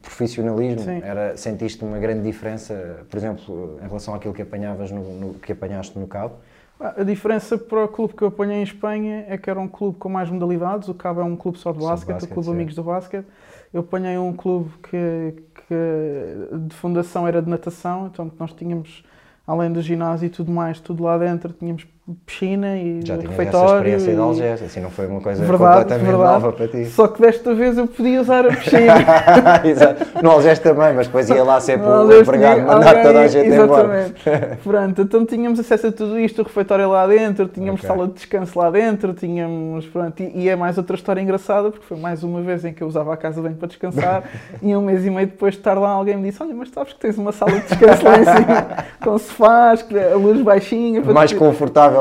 [0.00, 1.00] profissionalismo, Sim.
[1.02, 5.52] era, sentiste uma grande diferença, por exemplo, em relação àquilo que apanhavas no, no- que
[5.52, 6.36] apanhaste no Cabo?
[6.78, 9.68] Ah, A diferença para o clube que eu apanhei em Espanha é que era um
[9.68, 10.88] clube com mais modalidades.
[10.88, 12.52] O Cabo é um clube só de basquete, o Clube sim.
[12.52, 13.26] Amigos do Basquete.
[13.72, 19.04] Eu apanhei um clube que, que de fundação era de natação, então nós tínhamos,
[19.46, 21.86] além do ginásio e tudo mais, tudo lá dentro, tínhamos
[22.24, 25.80] piscina e Já tinhas essa experiência de e- Algés, assim não foi uma coisa Verdade,
[25.82, 26.32] completamente verdade.
[26.42, 26.84] nova para ti.
[26.86, 28.94] Só que desta vez eu podia usar a piscina.
[29.64, 30.06] Exato.
[30.22, 33.48] No Algés também, mas depois ia lá sempre o empregado tinha- mandar toda a gente
[33.48, 33.98] embora.
[34.14, 34.56] Exatamente.
[34.62, 37.88] Pronto, então tínhamos acesso a tudo isto, o refeitório lá dentro, tínhamos Ok.
[37.88, 41.84] sala de descanso lá dentro, tínhamos, pronto, e, e é mais outra história engraçada, porque
[41.86, 44.22] foi mais uma vez em que eu usava a casa de banho para descansar,
[44.62, 46.92] e um mês e meio depois de estar lá alguém me disse, olha, mas sabes
[46.92, 48.66] que tens uma sala de descanso lá em cima,
[49.02, 51.36] com sofás, a luz baixinha, Mais te-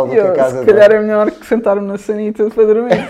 [0.04, 2.66] do E que a eu, casa se calhar é melhor que sentar-me na sanita para
[2.66, 3.08] dormir.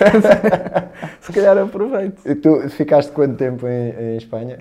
[1.21, 2.21] se calhar aproveito.
[2.25, 4.59] E tu ficaste quanto tempo em, em Espanha?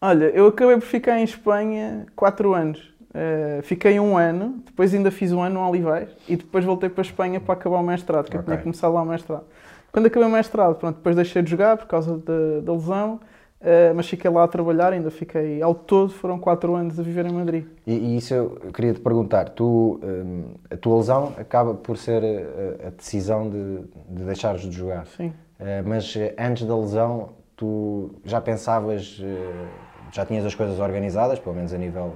[0.00, 2.92] Olha, eu acabei por ficar em Espanha 4 anos.
[3.14, 7.02] Eh, fiquei um ano, depois ainda fiz um ano no Olivais e depois voltei para
[7.02, 8.52] a Espanha para acabar o mestrado, que eu Ok.
[8.52, 9.44] tinha começado lá o mestrado.
[9.92, 13.20] Quando acabei o mestrado, pronto, depois deixei de jogar por causa da, da lesão,
[13.62, 17.26] eh, mas fiquei lá a trabalhar, ainda fiquei, ao todo foram 4 anos a viver
[17.26, 17.64] em Madrid.
[17.86, 19.48] E, e isso eu queria te perguntar.
[19.50, 24.72] Tu, hum, a tua lesão acaba por ser a, a decisão de, de deixares de
[24.72, 25.06] jogar.
[25.06, 25.32] Sim.
[25.58, 29.68] Eh, mas eh, antes da lesão, tu já pensavas, eh,
[30.12, 32.12] já tinhas as coisas organizadas, pelo menos a nível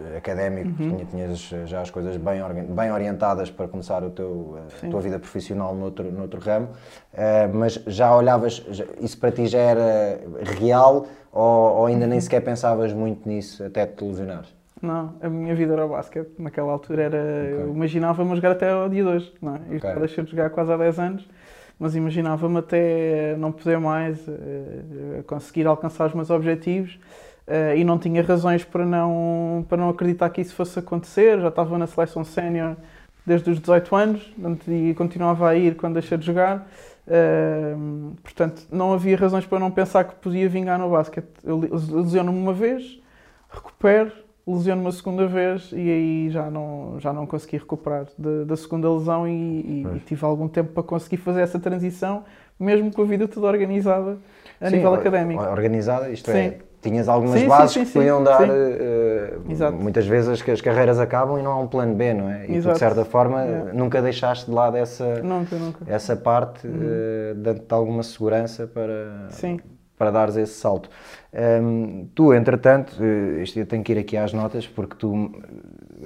[0.00, 0.90] eh, académico, Uhum.
[0.90, 1.38] tinha- tinhas
[1.70, 4.90] já as coisas bem, bem orientadas para começar o teu, eh, a Sim.
[4.90, 6.68] tua vida profissional noutro, noutro ramo,
[7.14, 8.64] Eh, mas já olhavas,
[9.00, 10.20] isso para ti já era
[10.58, 12.10] real ou, ou ainda Uhum.
[12.10, 14.54] nem sequer pensavas muito nisso até te lesionares?
[14.82, 16.30] Não, a minha vida era o basquete.
[16.38, 17.16] Naquela altura era.
[17.16, 19.32] Eu imaginava-me jogar até ao dia de hoje.
[19.42, 19.60] Não é?
[19.70, 19.90] Eu Ok.
[19.90, 21.28] já deixei de jogar quase há 10 anos,
[21.80, 24.24] mas imaginava-me até não poder mais
[25.26, 26.98] conseguir alcançar os meus objetivos
[27.48, 31.40] eh, e não tinha razões para não, para não acreditar que isso fosse acontecer.
[31.40, 32.76] Já estava na seleção sénior
[33.24, 34.34] desde os 18 anos
[34.68, 36.68] e continuava a ir quando deixei de jogar.
[37.06, 41.28] Uh, portanto, não havia razões para não pensar que podia vingar no basquete.
[41.42, 43.00] Eu lesiono-me uma vez,
[43.48, 44.12] recupero,
[44.46, 48.92] lesiono-me uma segunda vez e aí já não, já não consegui recuperar de, da segunda
[48.92, 52.24] lesão e, e, e, tive algum tempo para conseguir fazer essa transição,
[52.60, 54.18] mesmo com a vida toda organizada
[54.60, 55.42] a sim, nível académico.
[55.42, 56.36] Organizada, isto sim.
[56.36, 58.42] é, tinhas algumas sim, bases sim, sim, que podiam dar.
[58.42, 62.44] Uh, muitas vezes as, as, carreiras acabam e não há um plano B, não é?
[62.44, 63.72] E tu, de certa forma, yeah.
[63.72, 65.84] nunca deixaste de lado essa, nunca, nunca.
[65.86, 66.74] essa parte, uhum.
[66.74, 69.28] uh, dando-te alguma segurança para,
[69.96, 70.88] para dares esse salto.
[71.32, 75.32] Um, ehm, tu, entretanto, uh, isto eu tenho que ir aqui às notas, porque tu,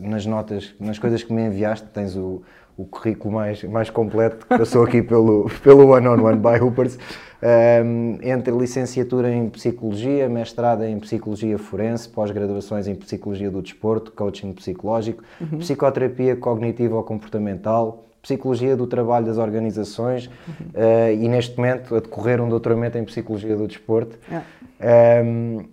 [0.00, 2.42] nas notas, nas coisas que me enviaste, tens o
[2.82, 6.98] o currículo mais, mais completo que passou aqui pelo, pelo One on One by Hoopers,
[7.42, 14.52] um, entre licenciatura em Psicologia, mestrado em Psicologia Forense, pós-graduações em Psicologia do Desporto, Coaching
[14.52, 15.58] Psicológico, uhum.
[15.58, 20.66] Psicoterapia Cognitivo ou Comportamental, Psicologia do Trabalho das Organizações uhum.
[20.74, 24.18] uh, e neste momento a decorrer um doutoramento em Psicologia do Desporto.
[24.28, 25.24] Yeah.
[25.24, 25.68] Um,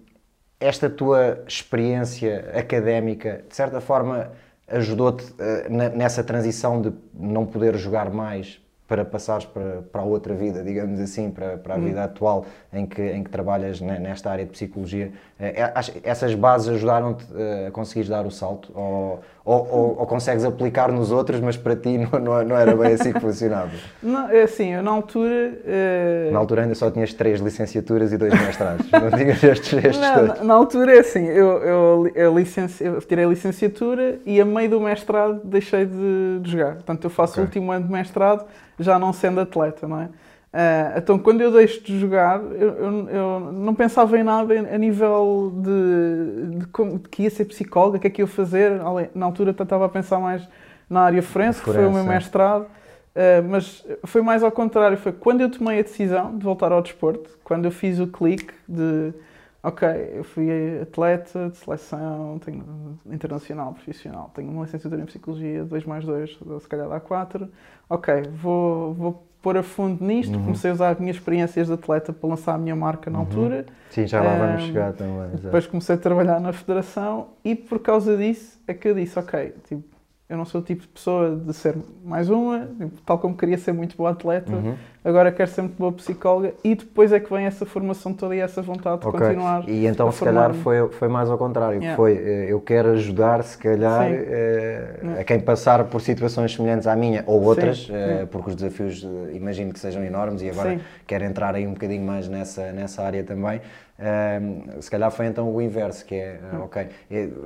[0.60, 4.32] esta tua experiência académica, de certa forma,
[4.71, 10.34] ajudou-te uh, nessa transição de não poder jogar mais para passares para, para a outra
[10.34, 11.84] vida, digamos assim, para, para a hum.
[11.84, 15.12] vida atual em que, em que trabalhas nesta área de psicologia.
[15.39, 15.73] Eh, é,
[16.04, 18.71] essas bases ajudaram-te eh, a conseguires dar o salto?
[18.73, 22.93] Ou, ou, ou, consegues aplicar nos outros, mas para ti não, não, não era bem
[22.93, 23.69] assim que funcionava?
[24.02, 25.54] Não, é assim, eu na altura...
[25.63, 26.32] Uh...
[26.32, 30.25] Na altura ainda só tinhas três licenciaturas e dois mestrados, não tinhas estes, estes não,
[30.25, 32.84] na, na, altura é assim, eu, eu, eu, licenci...
[32.84, 36.75] eu tirei a licenciatura e a meio do mestrado deixei de, de jogar.
[36.75, 37.43] Portanto, eu faço okay.
[37.43, 38.45] o último ano de mestrado
[38.79, 40.09] já não sendo atleta, não é?
[40.51, 44.77] Uh, então, quando eu deixo de jogar, eu, eu, eu, não pensava em nada a
[44.79, 48.71] nível de, de, como, de, que ia ser psicóloga, o que é que ia fazer.
[49.13, 50.47] Na altura, estava a pensar mais
[50.89, 54.97] na área forense, que foi o meu mestrado, uh, mas foi mais ao contrário.
[54.97, 58.53] Foi quando eu tomei a decisão de voltar ao desporto, quando eu fiz o clique
[58.67, 59.13] de
[59.62, 60.50] ok, eu fui
[60.82, 62.63] atleta de seleção tenho,
[63.06, 67.50] internacional, profissional, tenho uma licenciatura em Psicologia, 2 mais 2, se calhar dá 4.
[67.89, 70.43] Ok, vou, vou pôr a fundo nisto, uhum.
[70.43, 73.26] comecei a usar as minhas experiências de atleta para lançar a minha marca na uhum.
[73.26, 73.65] altura.
[73.89, 75.30] Sim, já lá um, vamos chegar também.
[75.41, 79.54] Depois comecei a trabalhar na federação e por causa disso é que eu disse, ok,
[79.67, 79.98] tipo,
[80.29, 82.69] eu não sou o tipo de pessoa de ser mais uma,
[83.03, 84.75] tal como queria ser muito boa atleta, uhum.
[85.03, 88.39] agora quero ser muito boa psicóloga e depois é que vem essa formação toda e
[88.39, 89.19] essa vontade de okay.
[89.19, 89.67] continuar.
[89.67, 91.95] E então, se calhar, foi, foi mais ao contrário, yeah.
[91.95, 96.95] foi eh, eu quero ajudar, se calhar, eh, a quem passar por situações semelhantes à
[96.95, 100.81] minha ou outras, eh, porque os desafios imagino que sejam enormes e agora Sim.
[101.07, 103.61] quero entrar aí um bocadinho mais nessa, nessa área também.
[103.99, 106.88] Um, se calhar foi então o inverso, que é, uh, ok,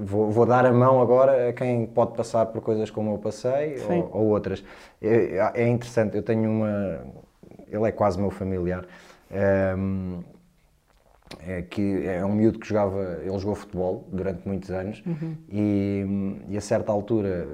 [0.04, 3.82] vou, vou, dar a mão agora a quem pode passar por coisas como eu passei
[3.90, 4.64] ou, ou, outras.
[5.02, 7.02] É, é, interessante, eu tenho uma.
[7.68, 8.86] Ele é quase meu familiar.
[9.76, 10.22] Um,
[11.48, 15.36] é, que é um miúdo que jogava, ele jogou futebol durante muitos anos uhum.
[15.50, 17.48] e, e, a certa altura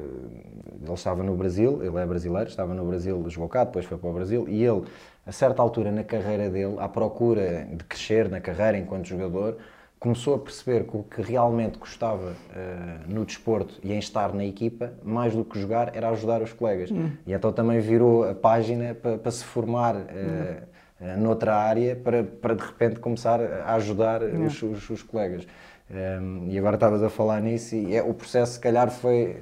[0.81, 4.09] ele estava no Brasil, ele é brasileiro, estava no Brasil, jogou cá, depois foi para
[4.09, 4.83] o Brasil e ele
[5.29, 9.57] a certa altura na carreira dele, à procura de crescer na carreira enquanto jogador,
[9.99, 12.33] começou a perceber que o que realmente gostava uh,
[13.07, 16.89] no desporto e em estar na equipa, mais do que jogar, era ajudar os colegas.
[16.89, 17.11] Hum.
[17.27, 19.99] E então também virou a página para, para se formar uh,
[20.99, 21.17] hum.
[21.17, 25.45] noutra área, para, para de repente começar a ajudar os, os, os, colegas.
[25.91, 29.37] Um, e agora estavas a falar nisso, e é, o processo, se calhar, foi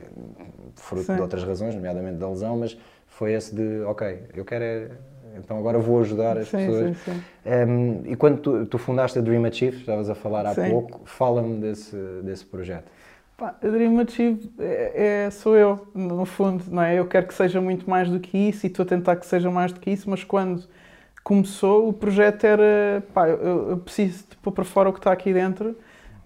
[0.76, 1.16] fruto Sim.
[1.16, 4.92] de outras razões, nomeadamente da lesão, mas foi esse de, ok, eu quero é
[5.38, 6.98] então agora vou ajudar as sim, pessoas.
[6.98, 7.24] Sim, sim.
[7.46, 11.60] Um, e quando tu, tu, fundaste a Dream Achieve, estavas a falar há pouco, fala-me
[11.60, 12.92] desse, desse projeto.
[13.38, 16.98] Pá, a Dream Achieve é, é, sou eu, no fundo, não é?
[16.98, 19.50] Eu quero que seja muito mais do que isso e estou a tentar que seja
[19.52, 20.64] mais do que isso, mas quando
[21.24, 25.12] começou, o projeto era, pá, eu, eu preciso de pôr para fora o que está
[25.12, 25.78] aqui dentro.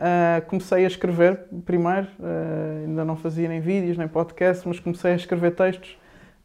[0.02, 5.12] Uh, comecei a escrever primeiro, uh, ainda não fazia nem vídeos nem podcast, mas comecei
[5.12, 6.01] a escrever textos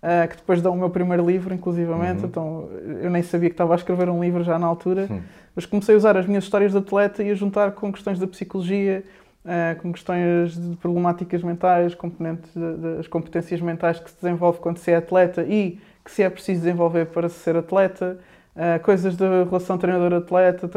[0.07, 2.23] uh, que depois dão o meu primeiro livro, inclusivamente.
[2.23, 2.29] Uhum.
[2.29, 2.69] Então
[3.03, 5.21] eu nem sabia que estava a escrever um livro já na altura, uhum.
[5.55, 8.27] mas comecei a usar as minhas histórias de atleta e a juntar com questões da
[8.27, 9.03] psicologia,
[9.45, 14.93] uh, com questões de problemáticas mentais, componentes das competências mentais que se desenvolve quando se
[14.93, 18.19] é atleta e que se é preciso desenvolver para ser atleta.
[18.55, 20.71] Uh, coisas da relação treinador-atleta,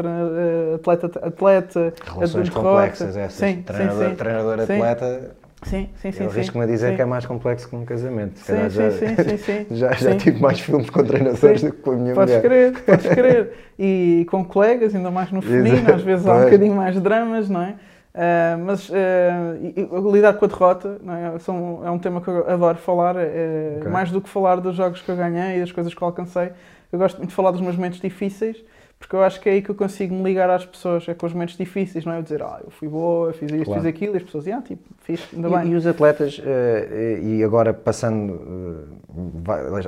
[0.74, 3.32] atleta-atleta, Relações complexas essas.
[3.32, 6.24] Sim, Treinador-atleta Sim, sim, sim.
[6.24, 6.96] Eu arrisco-me a dizer sim.
[6.96, 8.38] que é mais complexo que um casamento.
[8.38, 11.82] sim, sim, já, sim, sim, sim, Já, já tive mais filmes com treinadores do que
[11.82, 12.72] com a minha podes mulher.
[12.72, 13.52] Podes crer, podes crer.
[13.78, 17.62] E com colegas, ainda mais no feminino, às vezes há um bocadinho mais dramas, não
[17.62, 17.74] é?
[18.12, 21.00] Uh, mas uh, lidar com a derrota
[21.34, 21.38] é?
[21.38, 23.90] São, é um tema que eu adoro falar, é, okay.
[23.90, 26.50] mais do que falar dos jogos que eu ganhei e das coisas que eu alcancei.
[26.90, 28.56] Eu gosto muito de falar dos meus momentos difíceis,
[29.00, 31.24] porque eu acho que é aí que eu consigo me ligar às pessoas, é com
[31.24, 32.18] os momentos difíceis, não é?
[32.18, 33.80] Eu dizer, ah, eu fui boa, fiz isto, claro.
[33.80, 35.72] fiz aquilo, e as pessoas, ah, tipo, fiz, ainda e, bem.
[35.72, 39.00] E os atletas, uh, e agora passando,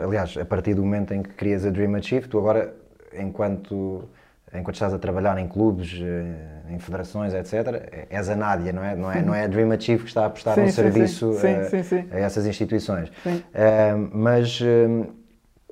[0.02, 2.74] aliás, a partir do momento em que crias a Dream Achieve, tu agora,
[3.16, 4.08] enquanto
[4.54, 8.94] enquanto estás a trabalhar em clubes, eh, em federações, etc., és a Nádia, não é?
[8.94, 11.32] Não é, não é a Dream Achieve que está a prestar sim, um sim, serviço
[11.32, 12.06] sim.
[12.12, 13.08] A, a, essas instituições.
[13.08, 15.06] Uh, mas uh,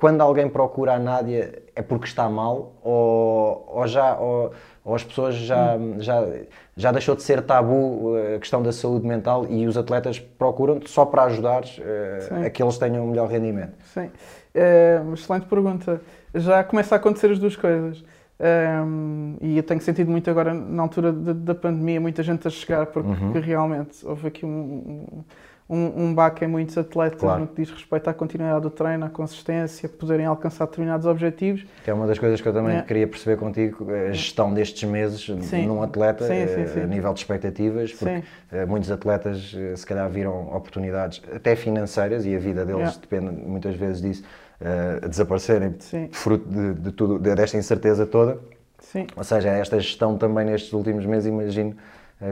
[0.00, 4.50] quando alguém procura a Nádia é porque está mal ou, ou já, ou,
[4.82, 6.26] ou, as pessoas já, já,
[6.74, 11.04] já deixou de ser tabu a questão da saúde mental e os atletas procuram-te só
[11.04, 13.74] para ajudar uh, a que eles tenham um melhor rendimento?
[13.84, 14.10] Sim,
[14.54, 16.00] é uma excelente pergunta.
[16.34, 18.02] Já começa a acontecer as duas coisas.
[18.40, 22.50] Um, e eu tenho sentido muito agora, na altura da, da pandemia, muita gente a
[22.50, 23.32] chegar, porque uhum.
[23.32, 25.24] realmente houve aqui um, um,
[25.72, 27.42] um baque em muitos atletas claro.
[27.42, 31.64] no que diz respeito à continuidade do treino, à consistência, poderem alcançar determinados objetivos.
[31.84, 32.82] Que é uma das coisas que eu também é.
[32.82, 35.66] queria perceber contigo, a gestão destes meses sim.
[35.66, 40.10] num atleta, sim, sim, a nível de expectativas, porque eh, muitos atletas eh, se calhar
[40.10, 44.24] viram oportunidades, até financeiras, e a vida deles depende muitas vezes disso,
[44.60, 45.76] uh, desaparecerem
[46.10, 48.38] fruto de, de tudo, desta incerteza toda.
[48.80, 49.06] Sim.
[49.14, 51.76] Ou seja, esta gestão também nestes últimos meses, imagino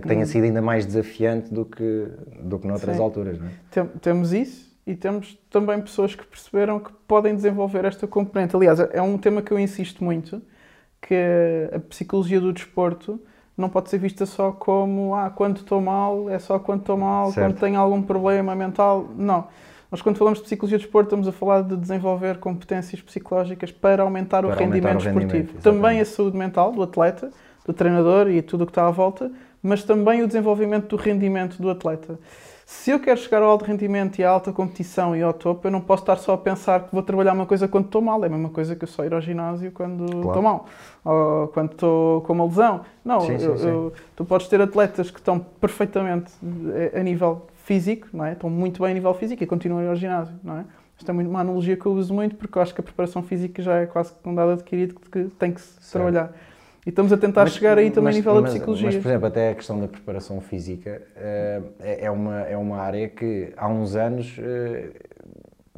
[0.01, 0.27] que tenha hum.
[0.27, 2.09] sido ainda mais desafiante do que,
[2.41, 3.03] do que noutras Sim.
[3.03, 3.39] alturas.
[3.39, 3.51] Não é?
[3.71, 8.55] Tem, temos isso e temos também pessoas que perceberam que podem desenvolver esta componente.
[8.55, 10.43] Aliás, é um tema que eu insisto muito,
[11.01, 11.15] que
[11.73, 13.21] a psicologia do desporto
[13.57, 17.33] não pode ser vista só como ah, quando estou mal, é só quando estou mal,
[17.33, 17.47] certo.
[17.47, 19.09] quando tenho algum problema mental.
[19.17, 19.49] Não
[19.91, 24.03] nós, quando falamos de psicologia de desporto, estamos a falar de desenvolver competências psicológicas para
[24.03, 25.33] aumentar para o rendimento aumentar o esportivo.
[25.33, 27.31] Rendimento, também a saúde mental do atleta,
[27.65, 31.61] do treinador e tudo o que está à volta, mas também o desenvolvimento do rendimento
[31.61, 32.19] do atleta.
[32.71, 35.71] Se eu quero chegar ao alto rendimento e à alta competição e ao topo, eu
[35.71, 38.23] não posso estar só a pensar que vou trabalhar uma coisa quando estou mal.
[38.23, 40.27] É a mesma coisa que eu só ir ao ginásio quando claro.
[40.27, 40.67] estou mal,
[41.03, 42.83] ou quando estou com uma lesão.
[43.03, 43.69] Não, sim, eu, sim, sim.
[43.69, 46.31] Eu, tu podes ter atletas que estão perfeitamente
[46.95, 48.33] a nível físico, não é?
[48.33, 50.35] estão muito bem a nível físico e continuam a ir ao ginásio.
[50.45, 50.65] Não é?
[50.99, 53.63] Isto é uma analogia que eu uso muito porque eu acho que a preparação física
[53.63, 55.93] já é quase um dado adquirido que tem que se certo.
[55.93, 56.35] trabalhar.
[56.89, 58.87] E estamos a tentar mas, chegar aí também mas, a nível mas, da psicologia.
[58.87, 63.07] Mas, por exemplo, até a questão da preparação física uh, é, uma, é uma área
[63.11, 65.09] que há uns anos uh,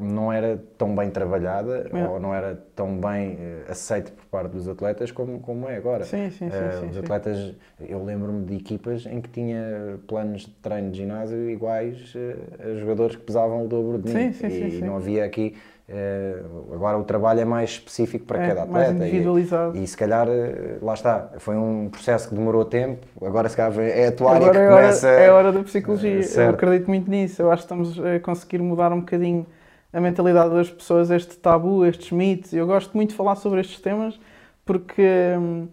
[0.01, 2.09] não era tão bem trabalhada é.
[2.09, 6.05] ou não era tão bem uh, aceite por parte dos atletas como, como é agora.
[6.05, 6.57] Sim, sim, sim.
[6.57, 7.01] Uh, sim os sim.
[7.01, 12.71] atletas, eu lembro-me de equipas em que tinha planos de treino de ginásio iguais uh,
[12.71, 14.33] a jogadores que pesavam o dobro de mim.
[14.33, 15.57] Sim, sim, e sim, não havia aqui.
[16.73, 18.93] Agora o trabalho é mais específico para é, cada atleta.
[18.93, 19.77] Mais individualizado.
[19.77, 20.27] E, e, se calhar,
[20.81, 24.53] lá está, foi um processo que demorou tempo, agora se calhar é atuar agora e
[24.53, 25.07] que é começa.
[25.09, 26.21] Hora, é a hora da psicologia.
[26.37, 27.43] eu acredito muito nisso.
[27.43, 29.47] Eu acho que estamos a conseguir mudar um bocadinho
[29.93, 32.53] a mentalidade das pessoas, este tabu, estes mitos.
[32.53, 34.19] Eu gosto muito de falar sobre estes temas
[34.65, 35.03] porque,
[35.37, 35.69] hum,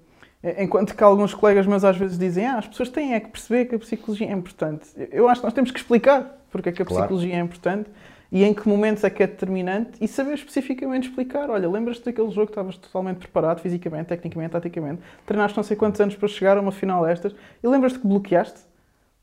[0.57, 3.65] enquanto que alguns colegas meus às vezes dizem ah, as pessoas têm é que perceber
[3.65, 4.87] que a psicologia é importante.
[5.11, 7.03] Eu acho que nós temos que explicar porque é que a claro.
[7.03, 7.89] psicologia é importante
[8.31, 11.49] e em que momentos é que é determinante e saber especificamente explicar.
[11.49, 15.99] Olha, lembras-te daquele jogo que estavas totalmente preparado, fisicamente, tecnicamente, taticamente, treinaste não sei quantos
[16.01, 18.67] anos para chegar a uma final destas e lembras-te que bloqueaste?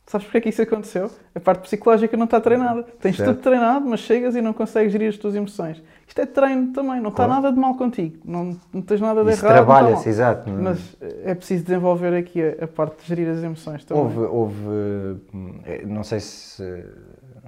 [0.07, 1.11] Sabes porque é que isso aconteceu?
[1.35, 2.83] A parte psicológica não está treinada.
[3.01, 3.31] Tens certo.
[3.31, 5.83] tudo treinado, mas chegas e não consegues gerir as tuas emoções.
[6.07, 7.31] Isto é treino também, não claro.
[7.33, 8.19] está nada de mal contigo.
[8.23, 9.65] Não, não tens nada de isso errado.
[9.65, 10.51] trabalha-se, exato.
[10.51, 14.03] Mas é preciso desenvolver aqui a, a, parte de gerir as emoções também.
[14.03, 15.21] Houve, houve,
[15.65, 16.63] eh, não sei se,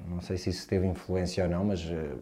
[0.08, 2.14] não sei se isso teve influência ou não, mas eh,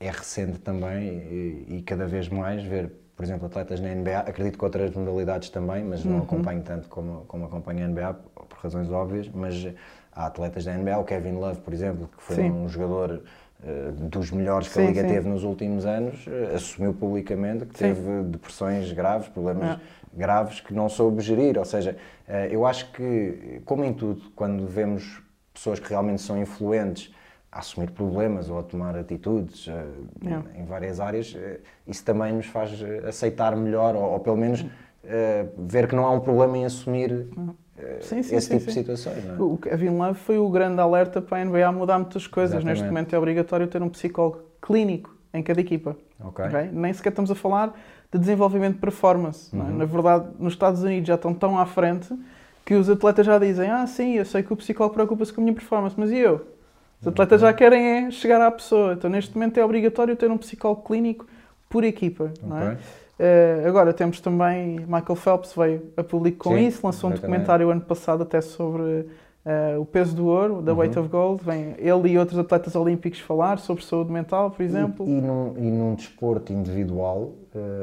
[0.00, 4.58] é recente também e, e cada vez mais ver por exemplo, atletas na NBA, acredito
[4.58, 6.22] que outras modalidades também, mas não uhum.
[6.22, 8.14] acompanho tanto como, como acompanho a NBA,
[8.46, 9.66] por razões óbvias, mas
[10.12, 12.50] há atletas da NBA, o Kevin Love, por exemplo, que foi sim.
[12.50, 13.22] um jogador
[13.64, 15.08] uh, dos melhores que sim, a Liga sim.
[15.08, 19.80] teve nos últimos anos, uh, assumiu publicamente que teve depressões graves, problemas é.
[20.12, 21.96] graves que não soube gerir, ou seja,
[22.28, 25.22] uh, eu acho que, como em tudo, quando vemos
[25.54, 27.14] pessoas que realmente são influentes
[27.56, 29.72] a assumir problemas ou a tomar atitudes uh,
[30.54, 34.64] em várias áreas, uh, isso também nos faz eh, aceitar melhor ou, ou pelo menos
[35.56, 37.28] ver que não há um problema em assumir
[38.00, 39.24] sim, sim, esse sim, tipo de situações.
[39.24, 39.40] É?
[39.40, 42.56] O Kevin Love foi o grande alerta para a NBA mudar muitas coisas.
[42.56, 42.80] Exatamente.
[42.80, 45.96] Neste momento é obrigatório ter um psicólogo clínico em cada equipa.
[46.18, 46.46] Okay.
[46.46, 46.70] Okay?
[46.72, 47.72] Nem sequer estamos a falar
[48.10, 49.54] de desenvolvimento de performance.
[49.54, 49.60] É?
[49.60, 49.68] Uhum.
[49.68, 49.72] É?
[49.74, 52.12] Na verdade, nos Estados Unidos já estão tão à frente
[52.64, 55.44] que os atletas já dizem: Ah, sim, eu sei que o psicólogo preocupa-se com a
[55.44, 56.55] minha performance, mas e eu?
[57.06, 58.94] Os atletas já querem é chegar à pessoa.
[58.94, 61.24] Então, neste momento, é obrigatório ter um psicólogo clínico
[61.68, 62.32] por equipa.
[62.42, 62.72] Não é?
[63.18, 67.70] Uh, agora temos também Michael Phelps veio a público com Sim, isso, lançou um documentário
[67.70, 71.04] ano passado até sobre uh, o peso do ouro, da Weight Uhum.
[71.04, 71.44] of Gold.
[71.44, 75.06] Vem ele e outros atletas olímpicos falar sobre saúde mental, por exemplo.
[75.06, 77.32] E, e, num, e num desporto individual,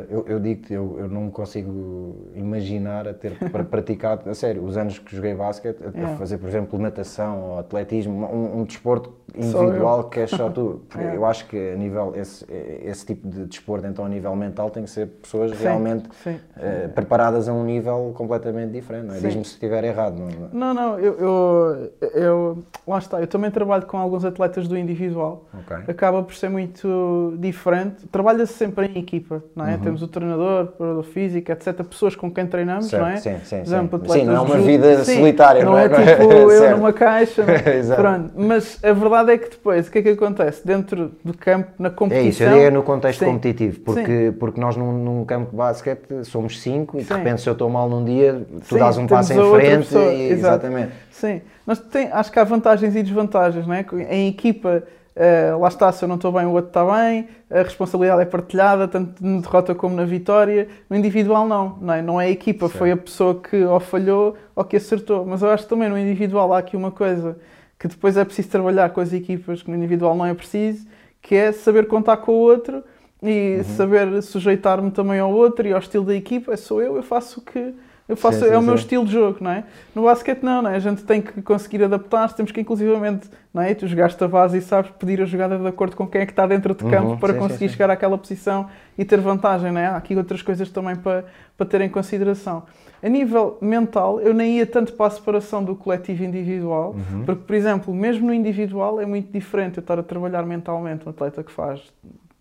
[0.09, 4.77] eu, eu digo-te, eu, eu não consigo imaginar a ter pra- praticado, a sério, os
[4.77, 6.17] anos que joguei basquete, a, Yeah.
[6.17, 10.81] fazer, por exemplo, natação ou atletismo, um, um desporto individual que é só tu.
[10.95, 11.15] Yeah.
[11.15, 12.45] Eu acho que a nível, esse,
[12.83, 16.39] esse tipo de desporto, então a nível mental, tem que ser pessoas Sim, realmente sim.
[16.57, 19.09] eh, preparadas a um nível completamente diferente.
[19.09, 19.13] é?
[19.15, 19.27] Sim.
[19.27, 20.17] Diz-me se estiver errado.
[20.19, 20.33] Não, é?
[20.53, 25.45] Não, não, eu, eu, eu- Lá está, eu também trabalho com alguns atletas do individual.
[25.53, 25.77] Ok.
[25.88, 28.05] Acaba por ser muito diferente.
[28.07, 29.78] Trabalha-se sempre em equipa, não é?
[29.78, 31.84] Temos o treinador, preparador físico, etc.
[31.84, 33.17] Pessoas com quem treinamos, Certo, não é?
[33.17, 34.19] sim, sim, exemplo, sim.
[34.19, 35.88] Sim, não é uma vida Sim, solitária, não é?
[35.88, 37.43] Não é tipo eu numa caixa.
[37.43, 37.78] não é?
[37.78, 38.02] Exato.
[38.02, 40.65] Pronto, mas a verdade é que depois, o que é que acontece?
[40.65, 42.30] Dentro do campo, na É competição.
[42.30, 43.26] isso, eu é no contexto Sim.
[43.26, 47.49] competitivo, porque, porque nós num, num campo de basquete somos cinco e de repente se
[47.49, 50.91] eu estou mal num dia, tu dás um passo em frente e, exatamente.
[51.12, 53.86] Sim, nós tem, acho que há vantagens e desvantagens, não é?
[54.10, 54.84] Em equipa,
[55.15, 58.26] eh, lá está, se eu não estou bem, o outro está bem, a responsabilidade é
[58.26, 60.67] partilhada, tanto na derrota como na vitória.
[60.89, 62.02] No individual, não, não é?
[62.02, 65.26] Não é a equipa, foi a pessoa que ou falhou ou que acertou.
[65.26, 67.38] Mas eu acho que também no individual há aqui uma coisa
[67.80, 70.88] que depois é preciso trabalhar com as equipas, que no individual não é preciso,
[71.21, 72.84] que é saber contar com o outro
[73.21, 73.63] e Uhum.
[73.63, 76.56] saber sujeitar-me também ao outro e ao estilo da equipa.
[76.58, 77.73] Sou eu, eu faço o que.
[78.08, 79.63] Eu faço, Sim, sim, é o meu estilo de jogo, não é?
[79.96, 80.76] No basquete não, não é?
[80.76, 83.74] A gente tem que conseguir adaptar-se, temos que inclusivamente, não é?
[83.74, 86.34] Tu jogaste a base e sabes pedir a jogada de acordo com quem é que
[86.34, 89.86] está dentro de campo Uhum, para conseguir chegar àquela posição e ter vantagem, não é?
[89.88, 91.24] Há aqui outras coisas também para,
[91.58, 92.63] para ter em consideração.
[93.02, 97.24] A nível mental, eu nem ia tanto para a separação do coletivo individual, Uhum.
[97.26, 101.10] porque, por exemplo, mesmo no individual é muito diferente eu estar a trabalhar mentalmente um
[101.10, 101.82] atleta que faz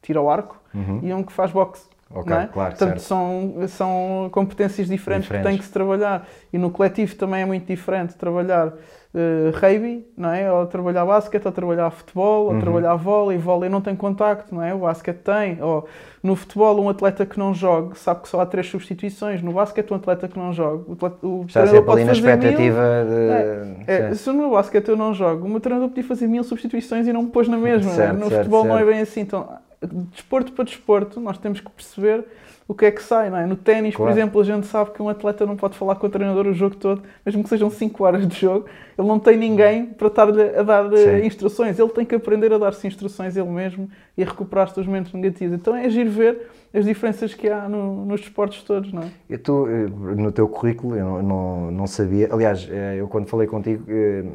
[0.02, 0.60] tiro ao arco
[1.02, 1.91] e um que faz boxe.
[2.14, 2.20] Uhum.
[2.20, 2.46] Ok, é?
[2.52, 3.02] claro, Portanto, certo.
[3.02, 5.50] são, são competências diferentes, que Diferentes.
[5.50, 6.26] têm que se trabalhar.
[6.52, 8.72] E no coletivo também é muito diferente trabalhar
[9.14, 10.50] eh, rugby, não é?
[10.52, 12.54] Ou trabalhar basquete, ou trabalhar futebol, Uhum.
[12.54, 13.38] ou trabalhar vôlei.
[13.38, 14.74] Vôlei não tem contacto, não é?
[14.74, 15.62] O basquete tem.
[15.62, 15.86] Ou
[16.22, 19.42] no futebol, um atleta que não joga sabe que só há três substituições.
[19.42, 20.84] No basquete, um atleta que não joga.
[20.88, 23.90] O, atleta, o Está treinador pode ali na fazer mil- expectativa de.
[23.90, 24.14] é, Sim.
[24.16, 27.22] se no basquete eu não jogo, o meu treinador podia fazer mil substituições e não
[27.22, 27.90] me pôs na mesma.
[27.90, 27.94] é?
[27.94, 28.90] Certo, no certo, futebol não é certo.
[28.90, 29.20] bem assim.
[29.20, 29.48] Então,
[29.86, 32.24] desporto para desporto, nós temos que perceber
[32.72, 33.30] o que é que sai.
[33.30, 33.46] Não é?
[33.46, 34.10] No ténis, Claro.
[34.10, 36.52] por exemplo, a gente sabe que um atleta não pode falar com o treinador o
[36.54, 38.66] jogo todo, mesmo que sejam 5 horas de jogo,
[38.98, 41.26] ele não tem ninguém para estar-lhe a dar eh, Sim.
[41.26, 41.78] instruções.
[41.78, 45.12] Ele tem que aprender a dar-se instruções ele mesmo e a recuperar os seus momentos
[45.12, 45.54] negativos.
[45.54, 49.06] Então é agir ver as diferenças que há no- nos desportos todos, não é?
[49.28, 52.28] E tu, eh, no teu currículo, eu não, não, não sabia.
[52.32, 53.84] Aliás, eh, eu quando falei contigo,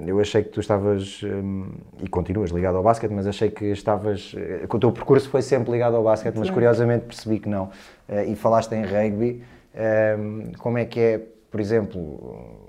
[0.06, 1.22] eu achei que tu estavas,
[2.04, 4.36] e continuas ligado ao basquete, mas achei que estavas.
[4.70, 7.70] que o teu percurso foi sempre ligado ao basquete, mas curiosamente percebi que não.
[8.10, 9.42] Eh, E falaste em rugby.
[9.74, 10.18] eh,
[10.60, 12.00] Como é que é, por exemplo,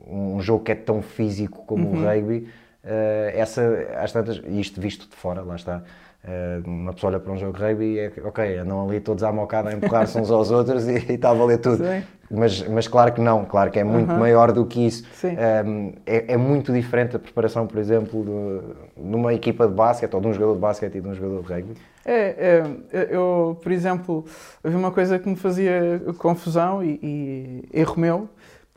[0.06, 2.02] um jogo que é tão físico como Uhum.
[2.02, 2.48] o rugby?
[2.84, 3.62] Eh, Essa,
[3.98, 5.82] às tantas, isto visto de fora, lá está.
[6.24, 9.22] eh, Uma pessoa olha para um jogo de rugby e é ok, andam ali todos
[9.24, 11.84] à mocada a empurrar-se uns aos outros e e está a valer tudo.
[11.84, 12.02] Sim.
[12.30, 14.20] Mas, mas claro que não, claro que é muito Aham.
[14.20, 15.02] maior do que isso.
[15.24, 20.20] Um, é, é muito diferente a preparação, por exemplo, de, numa equipa de basquete ou
[20.20, 21.74] de um jogador de basquete e de um jogador de rugby.
[22.04, 22.62] É,
[22.92, 24.26] é, eu, por exemplo,
[24.62, 28.28] havia uma coisa que me fazia confusão e, e erro meu,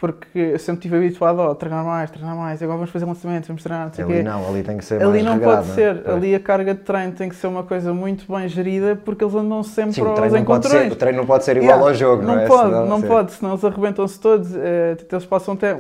[0.01, 3.61] porque eu sempre estive habituado a treinar mais, treinar mais, agora vamos fazer lançamentos, vamos
[3.61, 4.23] treinar, não sei Ali quê.
[4.23, 6.17] não, ali tem que ser Ali mais não regrado, pode ser, Pois.
[6.17, 9.35] ali a carga de treino tem que ser uma coisa muito bem gerida porque eles
[9.35, 10.83] andam sempre Sim, aos treino, pode encontrões.
[10.87, 12.47] ser, o treino não pode ser igual Yeah, ao jogo, não, não é?
[12.47, 13.07] pode, Senão- não sim.
[13.07, 14.55] pode, senão eles arrebentam-se todos.
[14.55, 15.77] eh, eles passam até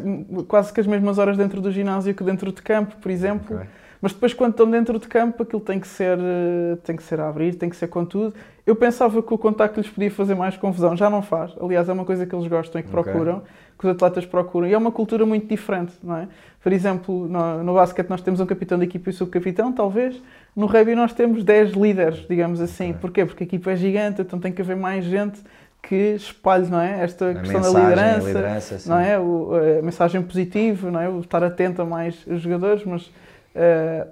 [0.47, 3.55] quase que as mesmas horas dentro do ginásio que dentro de campo, por exemplo.
[3.57, 3.67] Ok.
[4.03, 7.19] Mas depois, quando estão dentro de campo, aquilo tem que ser, eh, tem que ser
[7.19, 8.33] a abrir, tem que ser com tudo.
[8.65, 11.51] Eu pensava que o contacto lhes podia fazer mais confusão, já não faz.
[11.61, 13.03] Aliás, é uma coisa que eles gostam e que Ok.
[13.03, 13.43] procuram,
[13.81, 14.67] que os atletas procuram.
[14.67, 16.27] E é uma cultura muito diferente, não é?
[16.61, 20.21] Por exemplo, no, no basquete nós temos um capitão da equipa e o subcapitão, talvez.
[20.55, 22.91] No rugby nós temos 10 líderes, digamos assim.
[22.91, 22.99] Ok.
[23.01, 23.25] Porquê?
[23.25, 25.41] Porque a equipa é gigante, então tem que haver mais gente
[25.81, 27.03] que espalhe, não é?
[27.03, 29.19] Esta A questão da mensagem, a liderança, liderança, não é?
[29.19, 31.09] O, a mensagem positiva, não é?
[31.09, 33.11] O estar atento a mais jogadores, mas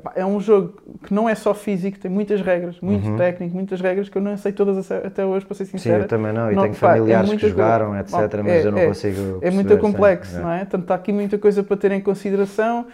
[0.04, 0.74] pá, é um jogo
[1.04, 3.16] que não é só físico, tem muitas regras, muito Uhum.
[3.16, 6.04] técnico, muitas regras que eu não sei todas até- hoje, para ser Sim, sincero.
[6.04, 7.56] eu também não, e Não, tenho pá, é familiares que muita coisa.
[7.56, 10.42] jogaram, etc, Bom, mas é- eu não é- consigo É muito complexo, sim.
[10.42, 10.60] não é?
[10.60, 12.88] Portanto, está aqui muita coisa para ter em consideração.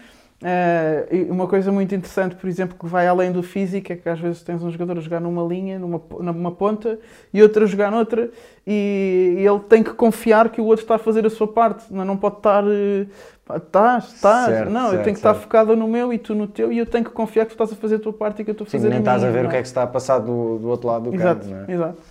[1.12, 4.20] E uma coisa muito interessante, por exemplo, que vai além do físico, é que às
[4.20, 7.00] vezes tens um jogador a jogar numa linha, numa, numa ponta,
[7.34, 8.30] e outro a jogar noutra,
[8.68, 11.91] e, e ele tem que confiar que o outro está a fazer a sua parte,
[11.91, 12.64] não, não pode estar.
[12.68, 13.08] eh,
[13.48, 14.46] Estás, estás.
[14.46, 15.43] Certo, não, eu certo, tenho que estar certo.
[15.43, 17.72] focado no meu e tu no teu, e eu tenho que confiar que tu estás
[17.72, 19.24] a fazer a tua parte e que eu estou a Sim, fazer nem a estás
[19.24, 21.12] a ver não o que é que se está a passar do, do outro lado
[21.12, 21.72] do Exato, campo, não é?
[21.72, 22.02] exato.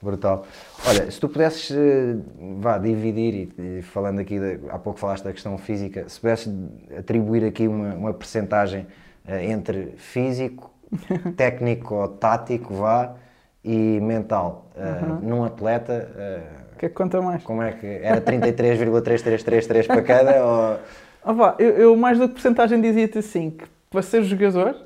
[0.00, 0.44] Brutal.
[0.86, 2.16] Olha, se tu pudesses eh,
[2.58, 6.52] vá, dividir, e, e falando aqui, de, há pouco falaste da questão física, se pudesses
[6.98, 8.86] atribuir aqui uma, uma percentagem
[9.26, 10.70] eh, entre físico,
[11.36, 13.14] técnico ou tático, vá,
[13.64, 16.42] e mental, eh, num atleta, eh,
[16.74, 17.42] O que é que conta mais?
[17.42, 20.44] como é que era 33,3333 para cada?
[21.24, 21.34] ou...
[21.34, 24.76] Vá, eu, eu mais do que porcentagem dizia-te assim, que para ser jogador,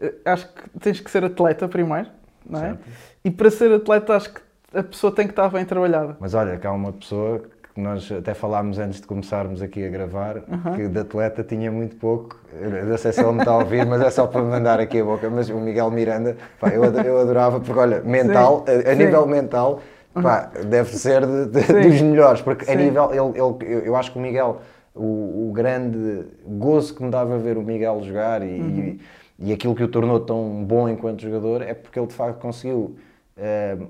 [0.00, 2.08] eh, acho que tens que ser atleta primeiro,
[2.44, 2.62] não é?
[2.62, 2.80] Certo.
[3.24, 4.40] E para ser atleta acho que
[4.74, 6.16] a pessoa tem que estar bem trabalhada.
[6.20, 7.42] Mas olha, cá há uma pessoa
[7.74, 10.42] que nós até falámos antes de começarmos aqui a gravar,
[10.74, 12.36] que de atleta tinha muito pouco.
[12.52, 15.00] Eu não sei se ele me está a ouvir, mas é só para mandar aqui
[15.00, 15.30] a boca.
[15.30, 19.04] Mas o Miguel Miranda, pá, eu adorava, porque olha, mental, Sim, a, a sim.
[19.04, 19.80] nível mental,
[20.14, 22.76] pá, deve ser de- de- dos melhores, porque a Sim.
[22.76, 23.38] nível, ele, ele-
[23.74, 24.60] eu, eu acho que o Miguel,
[24.94, 28.98] o, o grande gozo que me dava ver o Miguel jogar e, Uhum.
[29.38, 32.38] e, e aquilo que o tornou tão bom enquanto jogador é porque ele de facto
[32.40, 32.96] conseguiu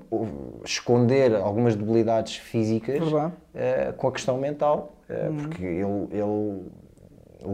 [0.09, 3.01] o- esconder algumas debilidades físicas
[3.53, 6.61] eh, com a questão mental, eh, porque ele, ele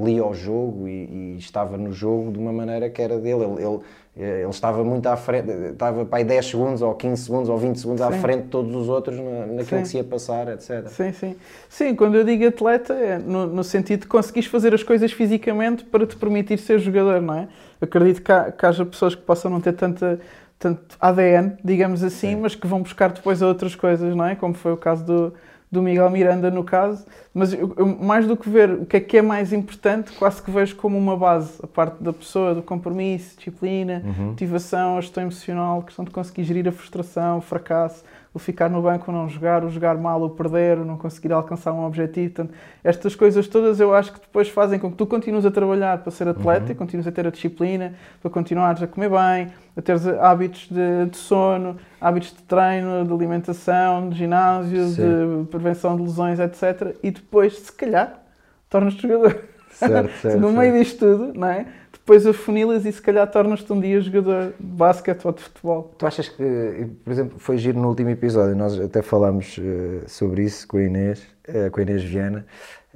[0.04, 3.44] lia o jogo e, e estava no jogo de uma maneira que era dele.
[3.44, 3.80] Ele, ele,
[4.18, 7.80] ele estava muito à frente, estava para aí 10 segundos ou 15 segundos ou 20
[7.80, 8.20] segundos à Sim.
[8.20, 9.82] frente de todos os outros na, naquilo Sim.
[9.82, 10.88] que se ia passar, etc.
[10.88, 11.36] Sim, sim.
[11.70, 15.84] Sim, quando eu digo atleta, é no, no sentido de conseguires fazer as coisas fisicamente
[15.86, 17.48] para te permitir ser jogador, não é?
[17.80, 20.20] Acredito que, há- que haja pessoas que possam não ter tanta,
[20.58, 24.36] tanto ADN, digamos assim, mas que vão buscar depois outras coisas, não é?
[24.36, 25.34] Como foi o caso do,
[25.78, 27.06] do Miguel Miranda, no caso.
[27.34, 30.42] Mas eu- eu, mais do que ver o que é que é mais importante, quase
[30.42, 35.22] que vejo como uma base, a parte da pessoa, do compromisso, disciplina, motivação, a gestão
[35.24, 38.04] emocional, a questão de conseguir gerir a frustração, o fracasso,
[38.38, 41.34] o ficar no banco ou não jogar, o jogar mal ou perder, o não conseguir
[41.34, 42.36] alcançar um objetivo.
[42.36, 45.98] Portanto, estas coisas todas eu acho que depois fazem com que tu continues a trabalhar
[45.98, 49.82] para ser atleta e continues a ter a disciplina, para continuares a comer bem, a
[49.82, 55.42] teres hábitos de, de sono, hábitos de treino, de alimentação, de ginásio, Sim.
[55.42, 56.96] de prevenção de lesões, etc.
[57.02, 58.22] E depois, se calhar,
[58.70, 59.36] tornas-te jogador.
[59.72, 61.66] Certo, certo, no meio disto tudo, não é?
[62.08, 65.94] Depois afunilas e se calhar tornas-te um dia jogador de basquete ou de futebol.
[65.98, 70.44] Tu achas que, por exemplo, foi giro no último episódio, nós até falámos eh, sobre
[70.44, 72.46] isso com a Inês, eh, com a Inês Viana,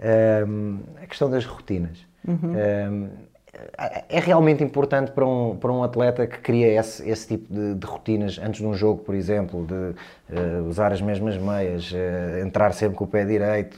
[0.02, 2.08] ehm, a questão das rotinas.
[2.26, 3.10] Ehm,
[3.78, 7.76] é é realmente importante para um, para um atleta que cria esse, esse tipo de,
[7.76, 9.94] de rotinas antes de um jogo, por exemplo, de
[10.34, 11.94] eh, usar as mesmas meias,
[12.42, 13.76] entrar sempre com o pé direito,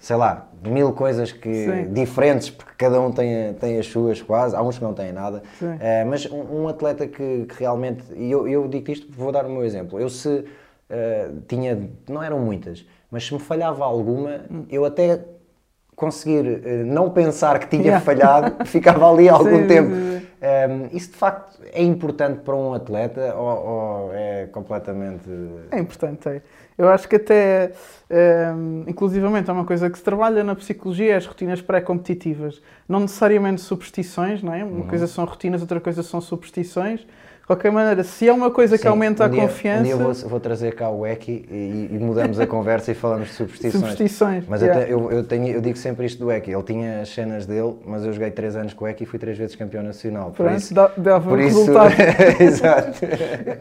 [0.00, 1.92] sei lá, mil coisas que, Sim.
[1.92, 5.42] diferentes, porque cada um tem, tem as suas quase, há uns que não têm nada.
[5.58, 5.76] Sim.
[5.80, 9.44] Eh, mas um, um atleta que, que realmente, e eu, eu digo isto, vou dar
[9.46, 9.98] o meu exemplo.
[10.00, 10.44] Eu se
[10.88, 14.40] eh, tinha, não eram muitas, mas se me falhava alguma,
[14.70, 15.20] eu até
[15.96, 18.04] conseguir eh, não pensar que tinha Yeah.
[18.04, 19.90] falhado, ficava ali algum Sim, sim, tempo.
[20.20, 20.27] sim.
[20.40, 25.28] Eh, isso de facto é importante para um atleta ou, ou é completamente.
[25.70, 26.42] É importante, é.
[26.76, 27.72] Eu acho que até,
[28.08, 32.62] ehm, inclusivamente, é uma coisa que se trabalha na psicologia, as rotinas pré-competitivas.
[32.88, 34.62] Não necessariamente superstições, não é?
[34.62, 34.86] Uma Uhum.
[34.86, 37.04] coisa são rotinas, outra coisa são superstições.
[37.48, 39.80] Qualquer maneira, se é uma coisa que Sim, aumenta um a dia- confiança...
[39.80, 43.28] Um dia vou, vou trazer cá o Eki e, e mudamos a conversa e falamos
[43.28, 43.72] de superstições.
[43.72, 44.82] Superstições, Mas yeah.
[44.82, 46.50] até, eu, eu, tenho, eu digo sempre isto do Eki.
[46.50, 49.18] Ele tinha as cenas dele, mas eu joguei 3 anos com o Eki e fui
[49.18, 50.30] 3 vezes campeão nacional.
[50.32, 51.94] Por isso, dá- dava por isso resultado.
[52.38, 53.00] exato.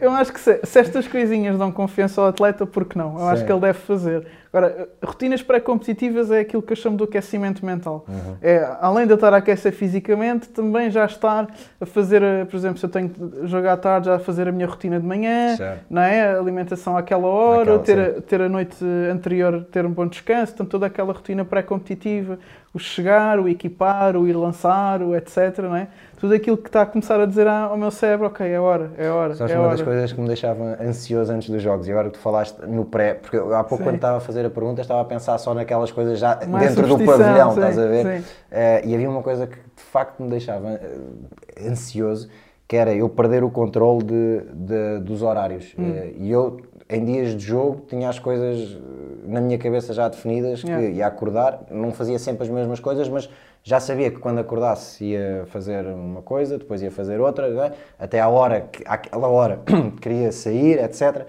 [0.02, 3.18] Eu acho que se, se estas coisinhas dão confiança ao atleta, por que não?
[3.18, 3.46] Eu acho Sim.
[3.46, 4.28] que ele deve fazer.
[4.58, 8.04] Agora, rotinas pré-competitivas é aquilo que eu chamo do aquecimento mental.
[8.08, 8.38] Uhum.
[8.42, 11.48] É, além de eu estar a aquecer fisicamente, também já estar
[11.80, 14.48] a fazer, eh, por exemplo, se eu tenho que jogar à tarde, já a fazer
[14.48, 15.86] a minha rotina de manhã, Certo.
[15.92, 16.34] não é?
[16.34, 20.54] A alimentação àquela hora, Naquela, ter, a, ter a noite anterior, ter um bom descanso,
[20.56, 22.40] então toda aquela rotina pré-competitiva,
[22.78, 25.88] o chegar, o equipar, o ir lançar, o etc, não é?
[26.20, 29.10] Tudo aquilo que está a começar a dizer ao meu cérebro, ok, é hora, é
[29.10, 29.72] hora, Sabes é uma hora.
[29.78, 32.86] das coisas que me deixavam ansioso antes dos jogos e agora que tu falaste no
[32.86, 33.84] pré, porque há pouco Sim.
[33.84, 36.88] quando estava a fazer a pergunta estava a pensar só naquelas coisas já Mais dentro
[36.98, 38.24] do pavilhão, sim, estás a ver?
[38.52, 42.30] Eh, e havia uma coisa que de facto me deixava eh, ansioso,
[42.68, 45.74] que era eu perder o controle de, de- dos horários.
[45.78, 45.94] Hum.
[45.96, 46.58] Eh, e eu,
[46.90, 50.90] em dias de jogo, tinha as coisas eh, na minha cabeça já definidas, que Yeah.
[50.90, 53.30] ia acordar, não fazia sempre as mesmas coisas, mas
[53.64, 57.74] já sabia que quando acordasse ia fazer uma coisa, depois ia fazer outra, é?
[58.00, 59.62] até à hora, que, àquela hora
[60.02, 61.26] queria sair, etc.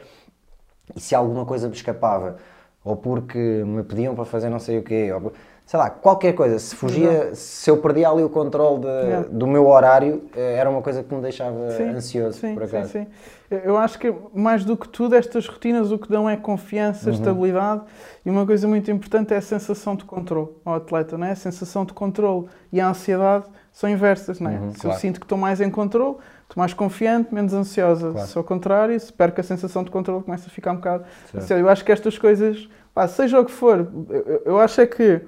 [0.95, 2.37] E se alguma coisa me escapava,
[2.85, 5.33] ou porque me pediam para fazer não sei o quê, ou,
[5.69, 9.67] sei lá, qualquer coisa, se fugia, se eu perdia ali o controle de- do meu
[9.69, 12.93] horário, eh, era uma coisa que me deixava Sim, ansioso, sim, por sim, acaso.
[12.93, 13.07] sim.
[13.51, 17.15] Eu acho que mais do que tudo, estas rotinas o que dão é confiança, Uhum.
[17.15, 17.83] estabilidade
[18.25, 21.33] e uma coisa muito importante é a sensação de controle ao atleta, não é?
[21.33, 24.55] A sensação de controle e a ansiedade são inversas, não é?
[24.55, 24.97] Uhum, se claro.
[24.97, 28.11] eu sinto que estou mais em controle, estou mais confiante, menos ansiosa.
[28.13, 28.27] Claro.
[28.27, 31.61] Se ao contrário, se perco a sensação de controle, começo a ficar um bocado Certo.
[31.61, 35.21] Eu acho que estas coisas, pá, seja o que for, eu- eu acho é que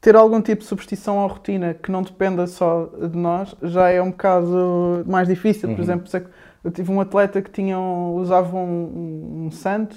[0.00, 4.00] ter algum tipo de superstição ou rotina que não dependa só de nós já é
[4.00, 5.68] um bocado mais difícil.
[5.68, 5.82] Por Uhum.
[5.82, 6.26] exemplo, sei que
[6.64, 9.96] eu tive um atleta que tinha um- usava um, um, santo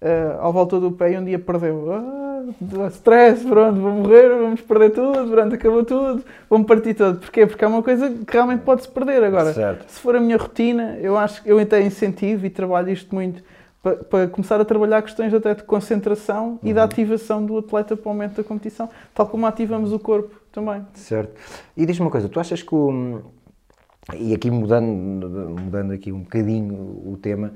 [0.00, 1.92] eh, ao volta do pé e um dia perdeu.
[1.92, 7.18] Ah, stress, pronto, vou morrer, vamos perder tudo, pronto, acabou tudo, vou-me partir todo.
[7.18, 7.46] Porquê?
[7.46, 9.24] Porque é uma coisa que realmente pode-se perder.
[9.24, 9.90] Agora, Certo.
[9.90, 13.42] se for a minha rotina, eu acho que eu até incentivo e trabalho isto muito
[13.84, 16.74] para, para começar a trabalhar questões até de concentração e Uhum.
[16.74, 20.84] da ativação do atleta para o momento da competição, tal como ativamos o corpo também.
[20.94, 21.34] Certo.
[21.76, 23.20] E diz-me uma coisa, tu achas que o.
[24.18, 25.28] E aqui mudando,
[25.60, 27.52] mudando aqui um bocadinho o tema,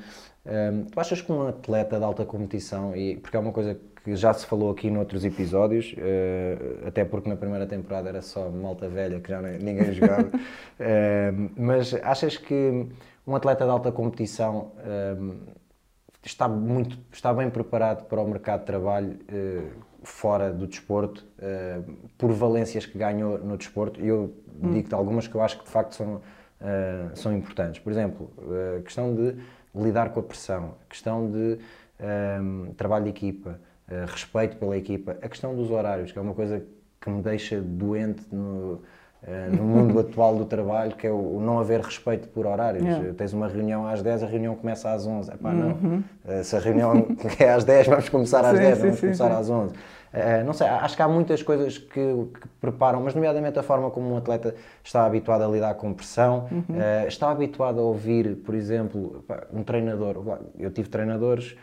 [0.47, 4.17] hum, tu achas que um atleta de alta competição, e, porque é uma coisa que
[4.17, 6.57] já se falou aqui noutros episódios, eh,
[6.87, 10.31] até porque na primeira temporada era só malta velha que já nem- ninguém jogava,
[10.81, 12.87] hum, mas achas que
[13.27, 14.73] um atleta de alta competição
[15.21, 15.37] hum,
[16.23, 19.71] está, muito, está bem preparado para o mercado de trabalho eh,
[20.03, 21.81] fora do desporto, eh,
[22.17, 24.35] por valências que ganhou no desporto, e eu
[24.73, 26.21] digo-te algumas que eu acho que de facto são,
[26.61, 27.81] eh, são importantes.
[27.81, 28.31] Por exemplo,
[28.79, 29.37] a questão de
[29.75, 31.59] lidar com a pressão, a questão de
[32.77, 33.61] trabalho de equipa,
[34.07, 36.65] respeito pela equipa, a questão dos horários, que é uma coisa
[37.01, 38.83] que me deixa doente no,
[39.57, 42.85] no mundo atual do trabalho, que é o, não haver respeito por horários.
[42.85, 43.13] Yeah.
[43.15, 45.31] Tens uma reunião às 10, a reunião começa às 11.
[45.33, 46.03] Epá, não.
[46.27, 47.07] Eh, Se a reunião
[47.39, 49.75] é às 10, vamos começar às Sim, 10, sim, vamos sim, começar às 11.
[50.11, 53.91] Eh, não sei, acho que há muitas coisas que, que preparam, mas nomeadamente a forma
[53.91, 56.65] como um atleta está habituado a lidar com pressão, Uhum.
[56.81, 59.23] eh, está habituado a ouvir, por exemplo,
[59.53, 60.39] um treinador.
[60.59, 61.59] Eu tive treinadores eh,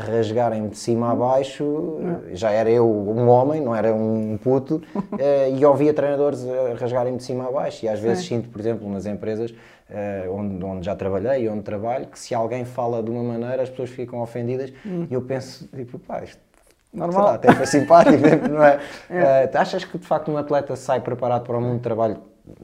[0.00, 1.98] rasgarem-me de cima a baixo,
[2.30, 4.82] eh, já era eu um homem, não era um puto,
[5.18, 7.84] eh, e ouvia treinadores a rasgarem-me de cima a baixo.
[7.84, 8.36] E às vezes Sim.
[8.36, 9.54] sinto, por exemplo, nas empresas
[9.90, 13.62] eh, onde, onde já trabalhei e onde trabalho, que se alguém fala de uma maneira
[13.62, 14.72] as pessoas ficam ofendidas
[15.10, 16.40] e eu penso, tipo, pá, isto
[16.90, 17.24] sei Normal.
[17.24, 18.80] lá, até foi simpático, não é?
[19.10, 22.18] Eh, achas que de facto um atleta sai preparado para o mundo de trabalho?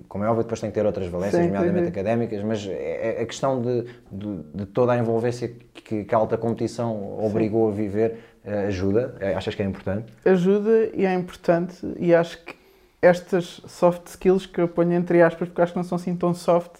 [0.09, 2.01] Como é óbvio, depois tem que ter outras valências, Sim, nomeadamente sim, sim.
[2.01, 6.19] académicas, mas é- é a questão de, de, de toda a envolvência que, que a
[6.19, 9.15] alta competição obrigou a viver eh, ajuda?
[9.21, 10.13] Eh, Achas que é importante?
[10.25, 12.55] ajuda e é importante e acho que
[13.03, 16.33] estas soft skills que eu ponho entre aspas porque acho que não são assim tão
[16.35, 16.73] soft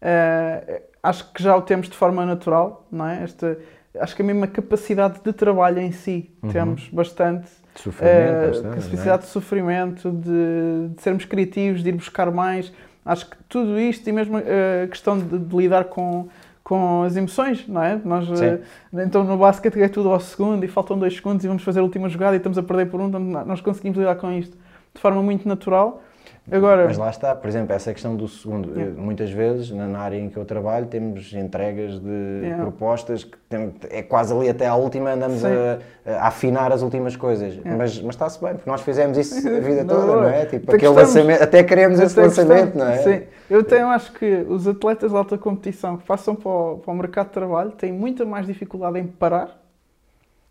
[0.00, 3.58] eh, acho que já o temos de forma natural não é esta
[3.98, 8.64] acho que a mesma capacidade de trabalho em si temos bastante De sofrimento, eh, bastante,
[8.64, 8.74] não é?
[8.74, 12.72] capacidade de sofrimento de, de sermos criativos de ir buscar mais
[13.04, 16.28] acho que tudo isto e mesmo eh, a questão de, de lidar com
[16.66, 17.94] com as emoções, não é?
[18.04, 18.58] Nós, eh,
[18.92, 21.82] então no basquete é tudo ao segundo e faltam dois segundos e vamos fazer a
[21.84, 24.58] última jogada e estamos a perder por um, então nós conseguimos lidar com isto
[24.92, 26.02] de forma muito natural.
[26.50, 28.70] Agora, Mas lá está, por exemplo, essa questão do segundo.
[28.78, 29.00] Yeah.
[29.02, 32.62] Muitas vezes, na área em que eu trabalho, temos entregas de Yeah.
[32.62, 37.16] propostas que tem- é quase ali até à última, andamos a, a afinar as últimas
[37.16, 37.56] coisas.
[37.64, 40.46] Mas, mas está-se bem, porque nós fizemos isso a vida toda, não é?
[40.46, 41.14] Tipo, Até aquele gostamos.
[41.16, 43.04] lançamento, até queremos esse até lançamento, gostamos.
[43.04, 43.18] não é?
[43.18, 43.22] Sim.
[43.50, 46.96] Eu tenho, acho que os atletas de alta competição que passam para o, para o
[46.96, 49.65] mercado de trabalho têm muita mais dificuldade em parar,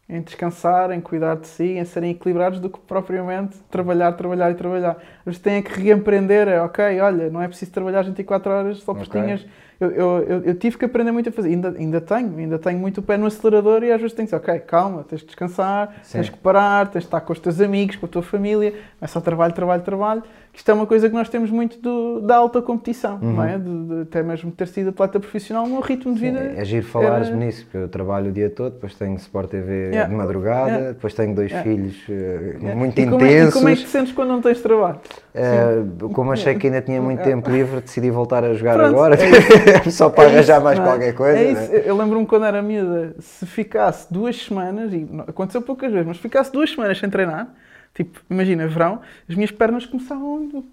[0.07, 4.55] em descansar, em cuidar de si, em serem equilibrados do que propriamente trabalhar, trabalhar e
[4.55, 4.97] trabalhar.
[5.25, 9.17] Eles têm que reempreender, é, ok, olha, não é preciso trabalhar 24 horas só porque
[9.17, 9.21] Ok.
[9.21, 9.45] tinhas...
[9.77, 12.79] Eu, eu, eu, eu tive que aprender muito a fazer, ainda, ainda tenho, ainda tenho
[12.79, 15.25] muito o pé no acelerador e às vezes tenho que dizer, ok, calma, tens de
[15.27, 16.19] descansar, Sim.
[16.19, 18.79] tens que parar, tens de estar com os teus amigos, com a tua família, não
[19.01, 20.23] é só trabalho, trabalho, trabalho.
[20.55, 23.57] Isto é uma coisa que nós temos muito do- da alta competição, não é?
[23.57, 26.39] De, de até mesmo ter sido atleta profissional, o meu ritmo de vida.
[26.55, 29.89] É giro falares era- nisso, porque eu trabalho o dia todo, depois tenho Sport TV
[29.89, 30.09] Yeah.
[30.09, 30.87] de madrugada, Yeah.
[30.93, 31.69] depois tenho dois Yeah.
[31.69, 32.73] filhos eh, É.
[32.75, 33.53] muito e como é, e intensos.
[33.53, 34.99] como é que te sentes quando não tens trabalho?
[35.33, 35.83] Eh,
[36.13, 39.89] como achei que ainda tinha muito tempo livre, decidi voltar a jogar Pronto, agora, é
[39.91, 40.89] só para É arranjar isso, mais não é?
[40.89, 41.37] qualquer coisa.
[41.37, 41.63] É né?
[41.63, 41.71] isso.
[41.73, 46.21] Eu lembro-me quando era miúda, se ficasse duas semanas, e aconteceu poucas vezes, mas se
[46.23, 47.49] ficasse duas semanas sem treinar,
[47.95, 50.65] tipo, imagina, verão, as minhas pernas começavam,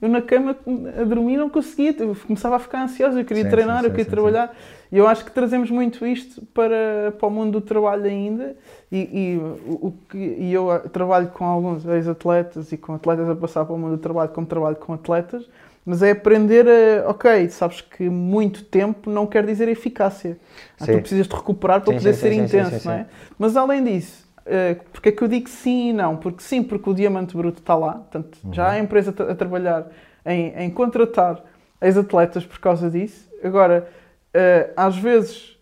[0.00, 0.56] eu na cama
[0.98, 3.90] a dormir não conseguia, eu começava a ficar ansiosa, eu queria Sim, treinar, sim, eu
[3.90, 4.56] queria sim, trabalhar.
[4.90, 8.56] E eu acho que trazemos muito isto para, para o mundo do trabalho ainda,
[8.90, 13.36] e, e o, que, e eu ah, trabalho com alguns ex-atletas e com atletas a
[13.36, 15.48] passar para o mundo do trabalho, como trabalho com atletas,
[15.84, 20.38] mas é aprender a, ok, sabes que muito tempo não quer dizer eficácia.
[20.80, 20.86] Ah.
[20.86, 23.06] Tu precisas de recuperar para Sim, poder sim, ser sim, intenso, não é?
[23.38, 26.16] Mas além disso, eh, porque é que eu digo sim e não?
[26.16, 29.32] Porque sim, porque o diamante bruto está lá, portanto, já há a empresa a tra-
[29.32, 29.86] a trabalhar
[30.26, 31.42] em, em contratar
[31.80, 33.28] ex-atletas por causa disso.
[33.42, 33.88] Agora,
[34.34, 35.58] eh, às vezes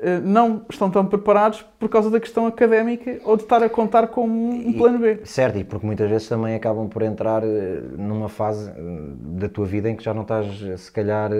[0.00, 4.08] eh, não estão tão preparados por causa da questão académica ou de estar a contar
[4.08, 5.20] com um plano B.
[5.24, 7.42] Certo, e porque muitas vezes também acabam por entrar
[7.96, 8.72] numa fase
[9.38, 10.46] da tua vida em que já não estás,
[10.80, 11.30] se calhar,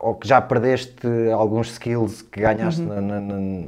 [0.00, 2.88] ou que já perdeste alguns skills que ganhaste uhum.
[2.88, 3.66] na, na, na,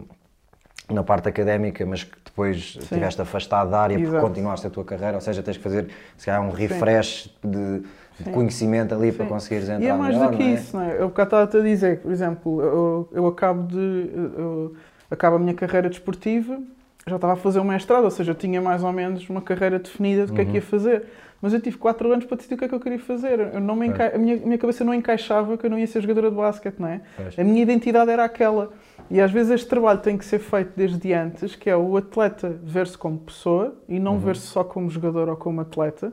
[1.02, 2.96] parte académica, mas que depois Sim.
[2.96, 4.10] tiveste afastado da área Exato.
[4.10, 7.82] porque continuaste a tua carreira, ou seja, tens que fazer, se calhar, um refresh de
[8.20, 9.16] de conhecimento ali Sim.
[9.16, 10.46] para conseguires entrar E é mais melhor, do que é?
[10.54, 11.00] isso, não é?
[11.00, 14.10] Eu cá estava-te a dizer, por exemplo, eu, eu acabo de...
[14.14, 14.76] Eu,
[15.10, 16.58] acabo a minha carreira desportiva,
[17.06, 19.42] já estava a fazer o um mestrado, ou seja, eu tinha mais ou menos uma
[19.42, 20.48] carreira definida do que uhum.
[20.48, 20.66] é que ia uhum.
[20.66, 21.04] fazer.
[21.40, 23.40] Mas eu tive 4 anos para decidir o que é que eu queria fazer.
[23.40, 24.14] Eu não me enca...
[24.14, 26.78] a, minha, a minha cabeça não encaixava que eu não ia ser jogadora de basquete,
[26.78, 27.00] não é?
[27.36, 28.72] A minha identidade era aquela.
[29.12, 32.58] E às vezes este trabalho tem que ser feito desde antes, que é o atleta
[32.62, 34.18] ver-se como pessoa e não uhum.
[34.18, 36.12] ver-se só como jogador ou como atleta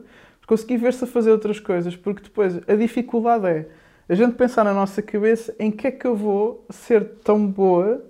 [0.50, 3.66] conseguir ver-se a fazer outras coisas, porque depois a dificuldade é
[4.08, 8.04] a gente pensar na nossa cabeça em que é que eu vou ser tão boa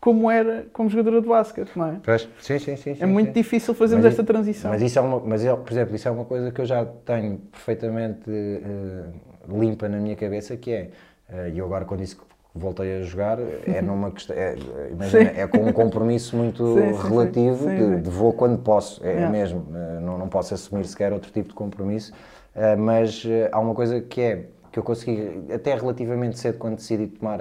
[0.00, 2.00] como era como jogadora de basquete, não é?
[2.02, 2.96] Pois, sim, sim, sim.
[2.98, 3.32] É muito sim.
[3.32, 4.70] difícil fazermos mas, esta transição.
[4.72, 7.38] Mas, isso é uma, mas, por exemplo, isso é uma coisa que eu já tenho
[7.38, 10.90] perfeitamente uh, limpa na minha cabeça, que é,
[11.30, 14.56] uh, e eu agora quando disse que voltei a jogar, é numa questão, é,
[14.90, 19.04] imagina, é com um compromisso muito sim, sim, relativo sim, de, de, vou quando posso,
[19.04, 19.30] é yeah.
[19.30, 22.12] mesmo, eh, não, não posso assumir sequer outro tipo de compromisso,
[22.54, 26.76] eh, mas eh, há uma coisa que é, que eu consegui, até relativamente cedo quando
[26.76, 27.40] decidi tomar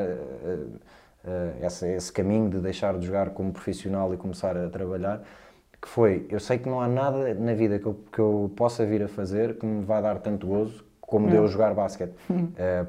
[1.62, 5.24] esse, esse caminho de deixar de jogar como profissional e começar a trabalhar,
[5.82, 8.86] que foi, eu sei que não há nada na vida que eu, que eu possa
[8.86, 12.14] vir a fazer que me vá dar tanto gozo como deu jogar basquete,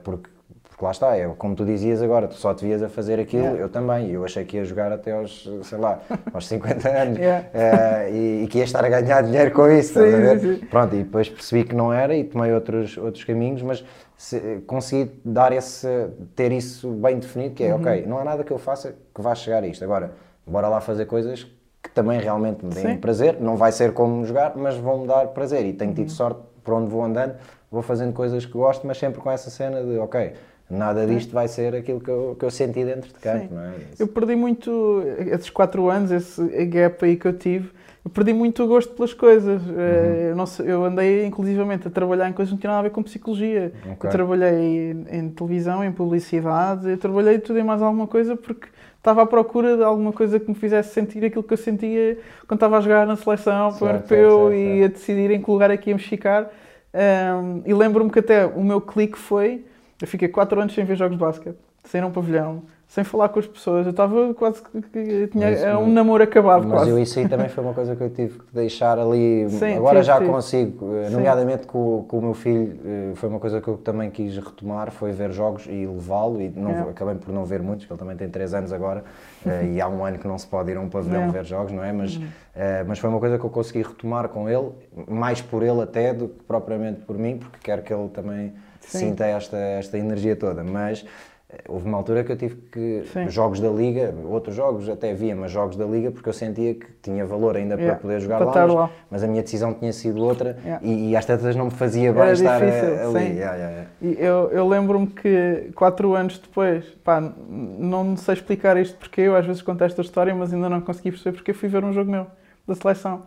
[0.05, 0.31] porque
[0.79, 3.43] porque lá está, é como tu dizias agora, tu só te vias a fazer aquilo,
[3.43, 3.63] yeah.
[3.63, 4.13] eu também.
[4.13, 5.99] Eu achei que ia jogar até aos, sei lá,
[6.33, 7.49] aos 50 anos yeah.
[7.49, 10.67] uh, e, e, que ia estar a ganhar dinheiro com isso, sim, sim.
[10.67, 13.85] Pronto, e depois percebi que não era e tomei outros, outros caminhos, mas
[14.17, 15.89] se, consegui dar esse,
[16.37, 17.81] ter isso bem definido, que é, uhum.
[17.81, 19.83] ok, não há nada que eu faça que vá chegar a isto.
[19.83, 20.13] Agora,
[20.47, 21.43] bora lá fazer coisas
[21.83, 25.67] que também realmente me deem prazer, não vai ser como jogar, mas vão-me dar prazer
[25.67, 26.15] e tenho tido uhum.
[26.15, 27.35] sorte por onde vou andando,
[27.69, 30.35] vou fazendo coisas que gosto, mas sempre com essa cena de, ok,
[30.71, 33.55] nada disto vai ser aquilo que eu, que eu senti dentro de campo.
[33.55, 33.75] Não é?
[33.99, 35.03] Eu perdi muito,
[35.33, 37.71] esses quatro anos, esse gap aí que eu tive,
[38.05, 39.63] eu perdi muito o gosto pelas coisas.
[39.67, 39.75] Uhum.
[39.77, 42.89] Eh, eu, não, eu andei inclusivamente a trabalhar em coisas que não tinham nada a
[42.89, 43.73] ver com psicologia.
[43.83, 44.09] Okay.
[44.09, 48.69] Eu trabalhei em, em, televisão, em publicidade, eu trabalhei tudo em mais alguma coisa porque
[48.97, 52.59] estava à procura de alguma coisa que me fizesse sentir aquilo que eu sentia quando
[52.59, 55.91] estava a jogar na seleção para o europeu e a decidir em que lugar aqui
[55.91, 56.51] ia me ficar.
[56.95, 59.65] Um, e lembro-me que até o meu clique foi
[60.01, 63.05] eu fiquei 4 anos sem ver jogos de basquete, sem ir a um pavilhão, sem
[63.05, 63.85] falar com as pessoas.
[63.85, 66.67] Eu estava quase que tinha mas, um namoro acabado.
[66.67, 66.91] Mas quase.
[66.91, 69.47] eu, isso aí também foi uma coisa que eu tive que deixar ali.
[69.51, 73.61] Sim, Agora já consigo, eh, nomeadamente com, com, o meu filho, eh, foi uma coisa
[73.61, 76.41] que eu também quis retomar, foi ver jogos e levá-lo.
[76.41, 76.81] E não, é.
[76.91, 79.05] acabei por não ver muitos, porque ele também tem 3 anos agora
[79.45, 79.75] uhum.
[79.75, 81.29] e há um ano que não se pode ir a um pavilhão é.
[81.29, 81.93] ver jogos, não é?
[81.93, 82.23] Mas, uhum.
[82.23, 84.71] uh, mas foi uma coisa que eu consegui retomar com ele,
[85.07, 88.55] mais por ele até do que propriamente por mim, porque quero que ele também
[88.89, 88.99] Sim.
[88.99, 90.65] sinta esta, esta energia toda.
[90.65, 91.05] Mas
[91.51, 93.05] eh, houve uma altura que eu tive que.
[93.13, 93.29] Sim.
[93.31, 96.87] Jogos da Liga, outros jogos até havia, mas jogos da Liga porque eu sentia que
[97.03, 97.93] tinha valor ainda yeah.
[97.93, 100.85] para poder jogar para lá, mas, lá, mas, a minha decisão tinha sido outra yeah.
[100.85, 103.39] e, e às tantas não me fazia bem Era estar difícil, eh, ali.
[103.39, 109.23] Yeah, e eu, eu lembro-me que quatro anos depois, pá, não sei explicar isto porque
[109.23, 111.83] eu às vezes conto esta história, mas ainda não consegui perceber porque eu fui ver
[111.83, 112.27] um jogo meu
[112.67, 113.23] da seleção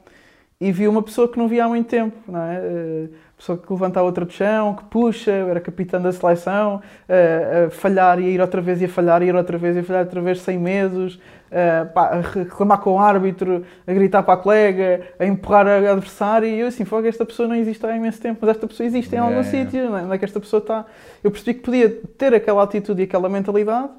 [0.61, 2.59] e vi uma pessoa que não via há muito tempo, não é?
[2.59, 7.65] Uh, pessoa que levanta a outra de chão, que puxa, era capitã da seleção, uh,
[7.65, 9.79] a falhar e a ir outra vez e a falhar e ir outra vez e
[9.79, 14.21] a falhar outra vez sem medos, uh, pá, a reclamar com o árbitro, a gritar
[14.21, 17.83] para a colega, a empurrar a adversário e eu assim, fogo, esta pessoa não existe
[17.83, 20.03] há imenso tempo, mas esta pessoa existe em algum é, sítio, é?
[20.03, 20.85] onde é que esta pessoa está?
[21.23, 23.89] Eu percebi que podia ter aquela atitude e aquela mentalidade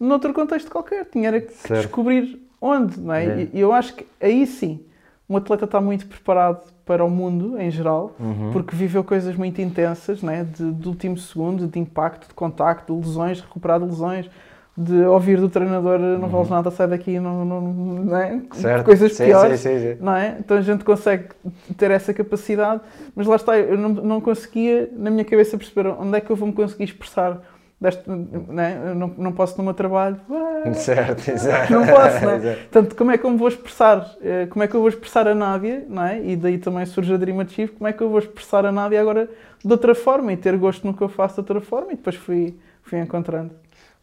[0.00, 1.82] noutro contexto qualquer, tinha que certo.
[1.82, 3.42] descobrir onde, não é?
[3.42, 3.48] é.
[3.52, 4.87] E eu acho que aí sim
[5.28, 8.50] um atleta está muito preparado para o mundo em geral, uhum.
[8.50, 10.44] porque viveu coisas muito intensas, né?
[10.44, 14.30] de, de último segundo, de impacto, de contacto, de lesões, de recuperar de lesões,
[14.74, 16.28] de ouvir do treinador não uhum.
[16.28, 18.40] vales nada, sai daqui, não, não, não é?
[18.52, 18.84] certo.
[18.84, 20.36] coisas sim, piores, sim, sim, não é?
[20.38, 21.30] Então a gente consegue
[21.76, 22.80] ter essa capacidade,
[23.14, 26.36] mas lá está, eu não, não conseguia na minha cabeça perceber onde é que eu
[26.36, 27.42] vou me conseguir expressar
[27.80, 28.92] deste, né?
[28.94, 30.20] não, não posso no meu trabalho.
[30.74, 31.72] Certo, exato.
[31.72, 32.54] Não posso, não é?
[32.54, 34.16] Portanto, como é que eu me vou expressar?
[34.20, 36.22] Eh, como é que eu vou expressar a Nádia, não é?
[36.22, 39.00] E daí também surge a Dream Achieve, como é que eu vou expressar a Nádia
[39.00, 39.30] agora
[39.64, 42.16] de outra forma e ter gosto no que eu faço de outra forma e depois
[42.16, 43.52] fui, fui encontrando.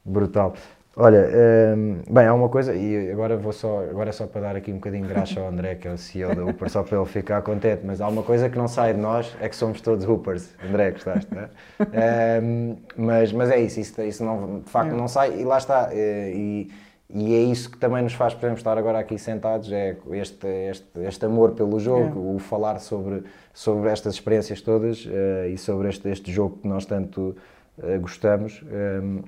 [0.03, 0.53] Brutal.
[0.97, 1.27] Olha,
[1.75, 4.71] hum, bem, há uma coisa, e agora vou só, agora é só para dar aqui
[4.71, 7.05] um bocadinho de graxa ao André, que é o CEO da Hooper, só para ele
[7.05, 10.07] ficar contente, mas há uma coisa que não sai de nós, é que somos todos
[10.07, 10.55] Hoopers.
[10.63, 12.39] André, gostaste, não é?
[12.41, 15.89] Hum, mas, mas é isso, isso, isso não, de facto não sai, e lá está,
[15.91, 16.71] eh, e,
[17.09, 20.47] e é isso que também nos faz, por exemplo, estar agora aqui sentados, é este,
[20.47, 23.21] este, este amor pelo jogo, o falar sobre,
[23.53, 27.35] sobre estas experiências todas eh, e sobre este, este jogo que nós tanto
[27.83, 28.63] eh, gostamos.
[28.63, 29.23] hum,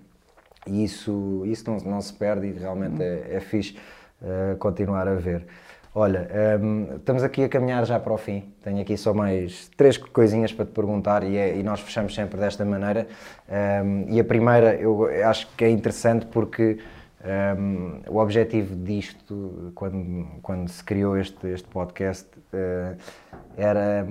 [0.68, 3.76] e isso, isso não, não se perde e realmente é, é fixe
[4.24, 5.45] eh, continuar a ver.
[5.95, 8.53] Olha, ehm, estamos aqui a caminhar já para o fim.
[8.63, 12.39] Tenho aqui só mais três coisinhas para te perguntar e, é- e nós fechamos sempre
[12.39, 13.07] desta maneira.
[13.49, 16.78] Ehm, e a primeira eu acho que é interessante porque
[17.24, 22.93] ehm, o objetivo disto, quando, quando se criou este, este podcast, eh,
[23.57, 24.05] era,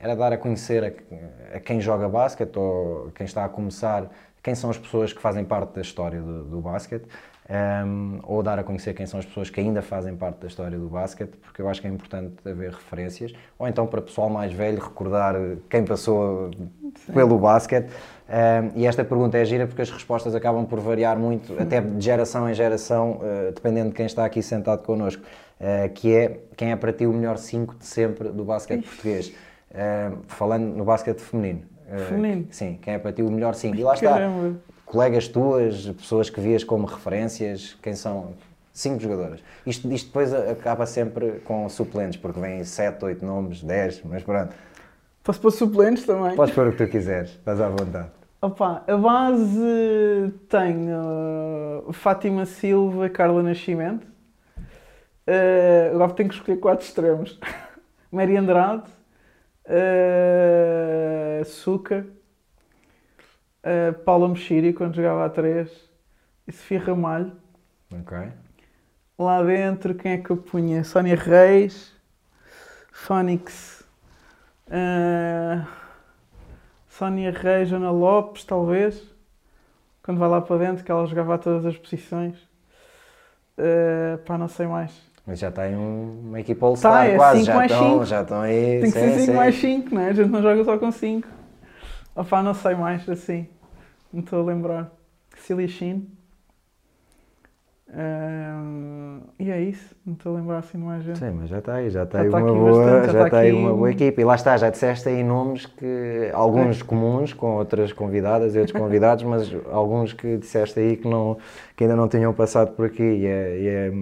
[0.00, 4.08] era dar a conhecer a, a quem joga basquete ou quem está a começar
[4.44, 7.06] quem são as pessoas que fazem parte da história do, do basquete,
[7.48, 10.78] um, ou dar a conhecer quem são as pessoas que ainda fazem parte da história
[10.78, 14.52] do basquete, porque eu acho que é importante haver referências, ou então para pessoal mais
[14.52, 15.34] velho recordar
[15.68, 16.50] quem passou
[17.12, 17.90] pelo basquete.
[18.26, 22.04] Um, e esta pergunta é gira porque as respostas acabam por variar muito, até de
[22.04, 26.70] geração em geração, uh, dependendo de quem está aqui sentado connosco, uh, que é quem
[26.70, 29.28] é para ti o melhor 5 de sempre do basquete português.
[29.70, 31.73] Uh, falando no basquete feminino.
[31.88, 32.46] Uh, Feminino?
[32.50, 33.76] Sim, quem é para ti o melhor 5.
[33.76, 34.58] E lá está, Caramba.
[34.84, 38.34] colegas tuas, pessoas que vias como referências, quem são?
[38.72, 39.40] Cinco jogadoras.
[39.64, 44.52] Isto, isto depois acaba sempre com suplentes, porque vêm 7, 8 nomes, 10, mas pronto.
[45.22, 46.34] Posso pôr suplentes também?
[46.34, 48.10] Podes pôr o que tu quiseres, estás à vontade.
[48.42, 54.06] Opa, a base tem uh, Fátima Silva Carla Nascimento.
[55.26, 57.40] Uh, agora tenho que escolher quatro extremos.
[58.12, 58.84] Mary Andrade,
[59.66, 62.06] uh, Suca,
[63.62, 65.70] uh, Paula Mexiri, quando jogava a 3,
[66.46, 67.32] e Sofia Ramalho.
[67.92, 68.16] Ok.
[69.18, 70.82] Lá dentro, quem é que eu punha?
[70.82, 71.94] Sónia Reis,
[72.90, 73.84] Fónix,
[74.70, 75.66] ah,
[76.88, 79.02] Sónia Reis, Ana Lopes, talvez.
[80.02, 82.36] Quando vai lá para dentro, que ela jogava a todas as posições.
[83.58, 85.13] Ah, pá, não sei mais.
[85.26, 88.80] Mas já tem um- uma equipa All-Star Tá, é quase, já estão, já estão aí.
[88.82, 89.32] Tem que sim, ser 5 sim.
[89.32, 90.08] mais 5, né?
[90.08, 91.28] A gente não joga só com 5.
[92.14, 93.48] Opá, não sei mais, assim.
[94.12, 94.92] Não estou a lembrar.
[95.38, 96.06] Celia Sheen.
[99.38, 99.94] E é isso.
[100.04, 101.18] Não estou a lembrar assim de mais gente.
[101.18, 103.24] Sim, mas já está aí, já está Já aí está uma boa, bastante, já já
[103.26, 104.20] está aqui uma boa equipa.
[104.20, 108.78] E lá está, já disseste aí nomes que alguns comuns com outras convidadas e outros
[108.78, 111.36] convidados, mas alguns que disseste aí que não
[111.76, 113.02] que ainda não tinham passado por aqui.
[113.02, 113.92] E é, e é,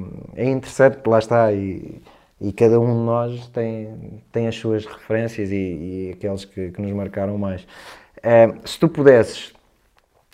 [0.44, 2.00] é interessante, lá está e,
[2.40, 6.80] e cada um de nós tem tem as suas referências e, e aqueles que, que
[6.80, 7.66] nos marcaram mais.
[8.64, 9.52] Se tu pudesses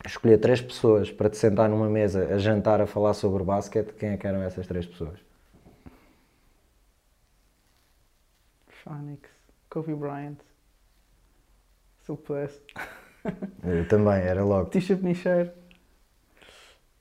[0.08, 4.10] escolher três pessoas para te sentar numa mesa a jantar a falar sobre basquete, quem
[4.10, 5.18] é que eram essas três pessoas?
[8.68, 9.28] Phoenix,
[9.68, 10.38] Kobe Bryant.
[12.02, 12.60] Se eu pudesse.
[13.62, 14.70] Eu também, era logo.
[14.70, 15.50] Tisha Penicheiro.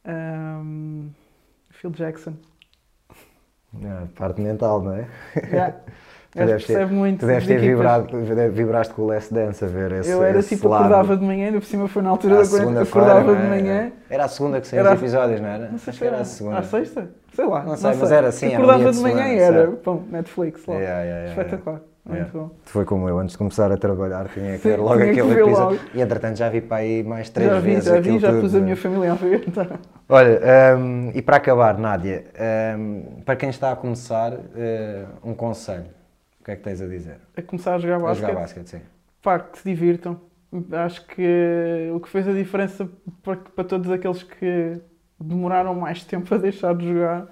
[0.06, 1.12] Um,
[1.70, 2.36] Phil Jackson.
[3.84, 5.08] Ah, parte mental, não é?
[5.50, 5.80] Já.
[6.38, 7.26] Tu deves ter- muito.
[7.26, 8.08] De ter vibrado,
[8.52, 10.86] vibraste com o Last Dance a ver esse Eu era esse tipo, lado.
[10.86, 13.36] acordava de manhã, ainda por cima foi na altura Era a da quarentena, acordava não
[13.42, 13.92] de manhã.
[14.10, 15.70] Era a segunda que saíam os a- episódios, não era?
[15.70, 16.58] Não sei se era era a segunda.
[16.60, 17.10] à sexta?
[17.34, 17.64] Sei lá.
[17.64, 20.76] Não sei, mas era assim, era um Acordava de manhã e era, pum, Netflix lá.
[20.76, 21.82] Yeah, yeah, yeah, Espetacular.
[22.10, 22.24] Yeah.
[22.24, 22.56] Muito bom.
[22.64, 25.42] Foi como eu, antes de começar a trabalhar, tinha que Sim, ver logo aquele ver
[25.42, 25.78] episódio.
[25.78, 25.80] logo.
[25.94, 28.42] E entretanto já vi para aí mais três Já vi, vezes já vi, já tudo,
[28.42, 29.44] pus a não minha família a ver.
[29.46, 29.68] Então.
[30.08, 30.42] Olha,
[30.80, 32.24] hum, e para acabar, Nádia,
[32.80, 35.84] hum, para quem está a começar, eh, um conselho.
[36.48, 37.18] O que é que tens a dizer?
[37.36, 38.28] A começar a jogar A basquete.
[38.30, 38.82] jogar basquete, sim.
[39.22, 40.18] pá, que se divirtam.
[40.72, 42.88] Acho que o que fez a diferença
[43.22, 44.80] para, para todos aqueles que
[45.20, 47.28] demoraram mais tempo a deixar de jogar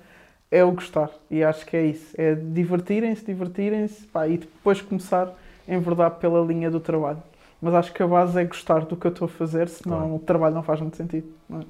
[0.52, 1.10] é o gostar.
[1.32, 2.14] E acho que é isso.
[2.18, 5.34] É divertirem-se, divertirem-se e depois começar
[5.66, 7.24] a enverdar pela linha do trabalho.
[7.62, 10.16] Mas acho que a base é gostar do que eu estou a fazer, senão Claro.
[10.16, 11.28] o trabalho não faz muito sentido.
[11.48, 11.64] não é?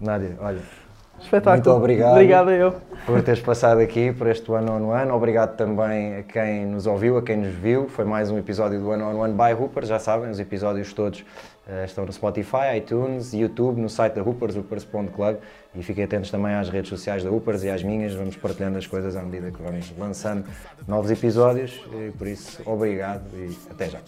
[0.00, 0.60] Nádia, olha,
[1.20, 1.54] Espetáculo.
[1.54, 2.12] Muito obrigado.
[2.12, 2.74] Obrigado a eu.
[3.04, 5.10] por teres passado aqui por este One on One.
[5.10, 7.88] Obrigado também a quem nos ouviu, a quem nos viu.
[7.88, 9.84] Foi mais um episódio do One on One by Hooper.
[9.84, 11.24] Já sabem, os episódios todos
[11.68, 15.36] eh, estão no Spotify, iTunes, YouTube, no site da Hoopers, hoopers.club.
[15.74, 18.14] E fiquem atentos também às redes sociais da Hoopers e às minhas.
[18.14, 20.44] Vamos partilhando as coisas à medida que vamos lançando
[20.86, 21.84] novos episódios.
[21.92, 23.98] E por isso, obrigado e até já.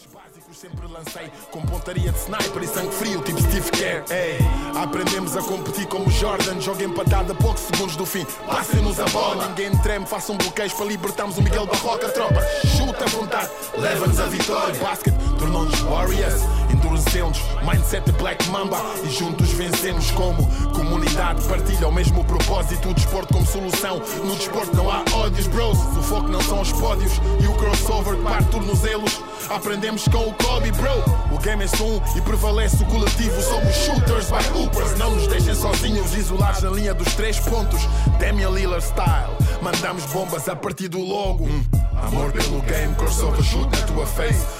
[0.51, 4.05] Básicos sempre lancei com pontaria de sniper e sangue frio, tipo Steve Kerr.
[4.11, 4.38] Ei,
[4.76, 8.24] aprendemos a competir como Jordan, joga empatada a poucos segundos do fim.
[8.46, 12.09] Passem-nos a bola, ninguém treme, façam bloqueios para libertarmos o Miguel Barroca.
[12.11, 12.40] Tropa,
[12.76, 14.74] chuta à vontade, leva-nos a vitória.
[14.74, 16.42] Basket tornou-nos Warriors,
[17.05, 17.40] 300.
[17.62, 21.42] Mindset Black Mamba e juntos vencemos como comunidade.
[21.48, 22.90] Partilha o mesmo propósito.
[22.90, 24.01] O desporto como solução.
[24.24, 25.78] No desporto não há ódios, bros.
[25.96, 29.20] O foco não são os pódios e o crossover parte tornozelos.
[29.48, 31.34] Aprendemos com o Kobe, bro.
[31.34, 33.40] O game é um e prevalece o coletivo.
[33.42, 34.98] Somos shooters by hoopers.
[34.98, 37.80] Não nos deixem sozinhos, isolados na linha dos três pontos.
[38.18, 39.36] Damian Lillard style.
[39.62, 41.44] Mandamos bombas a partir do logo.
[41.44, 41.64] Hum.
[42.07, 44.59] Amor pelo game, crossover shoot na tua face.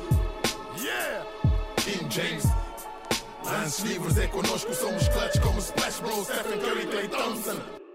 [3.61, 7.90] Lances livres é connosco, somos clutch como Splash Bros, Stephen Curry, Clay Thompson.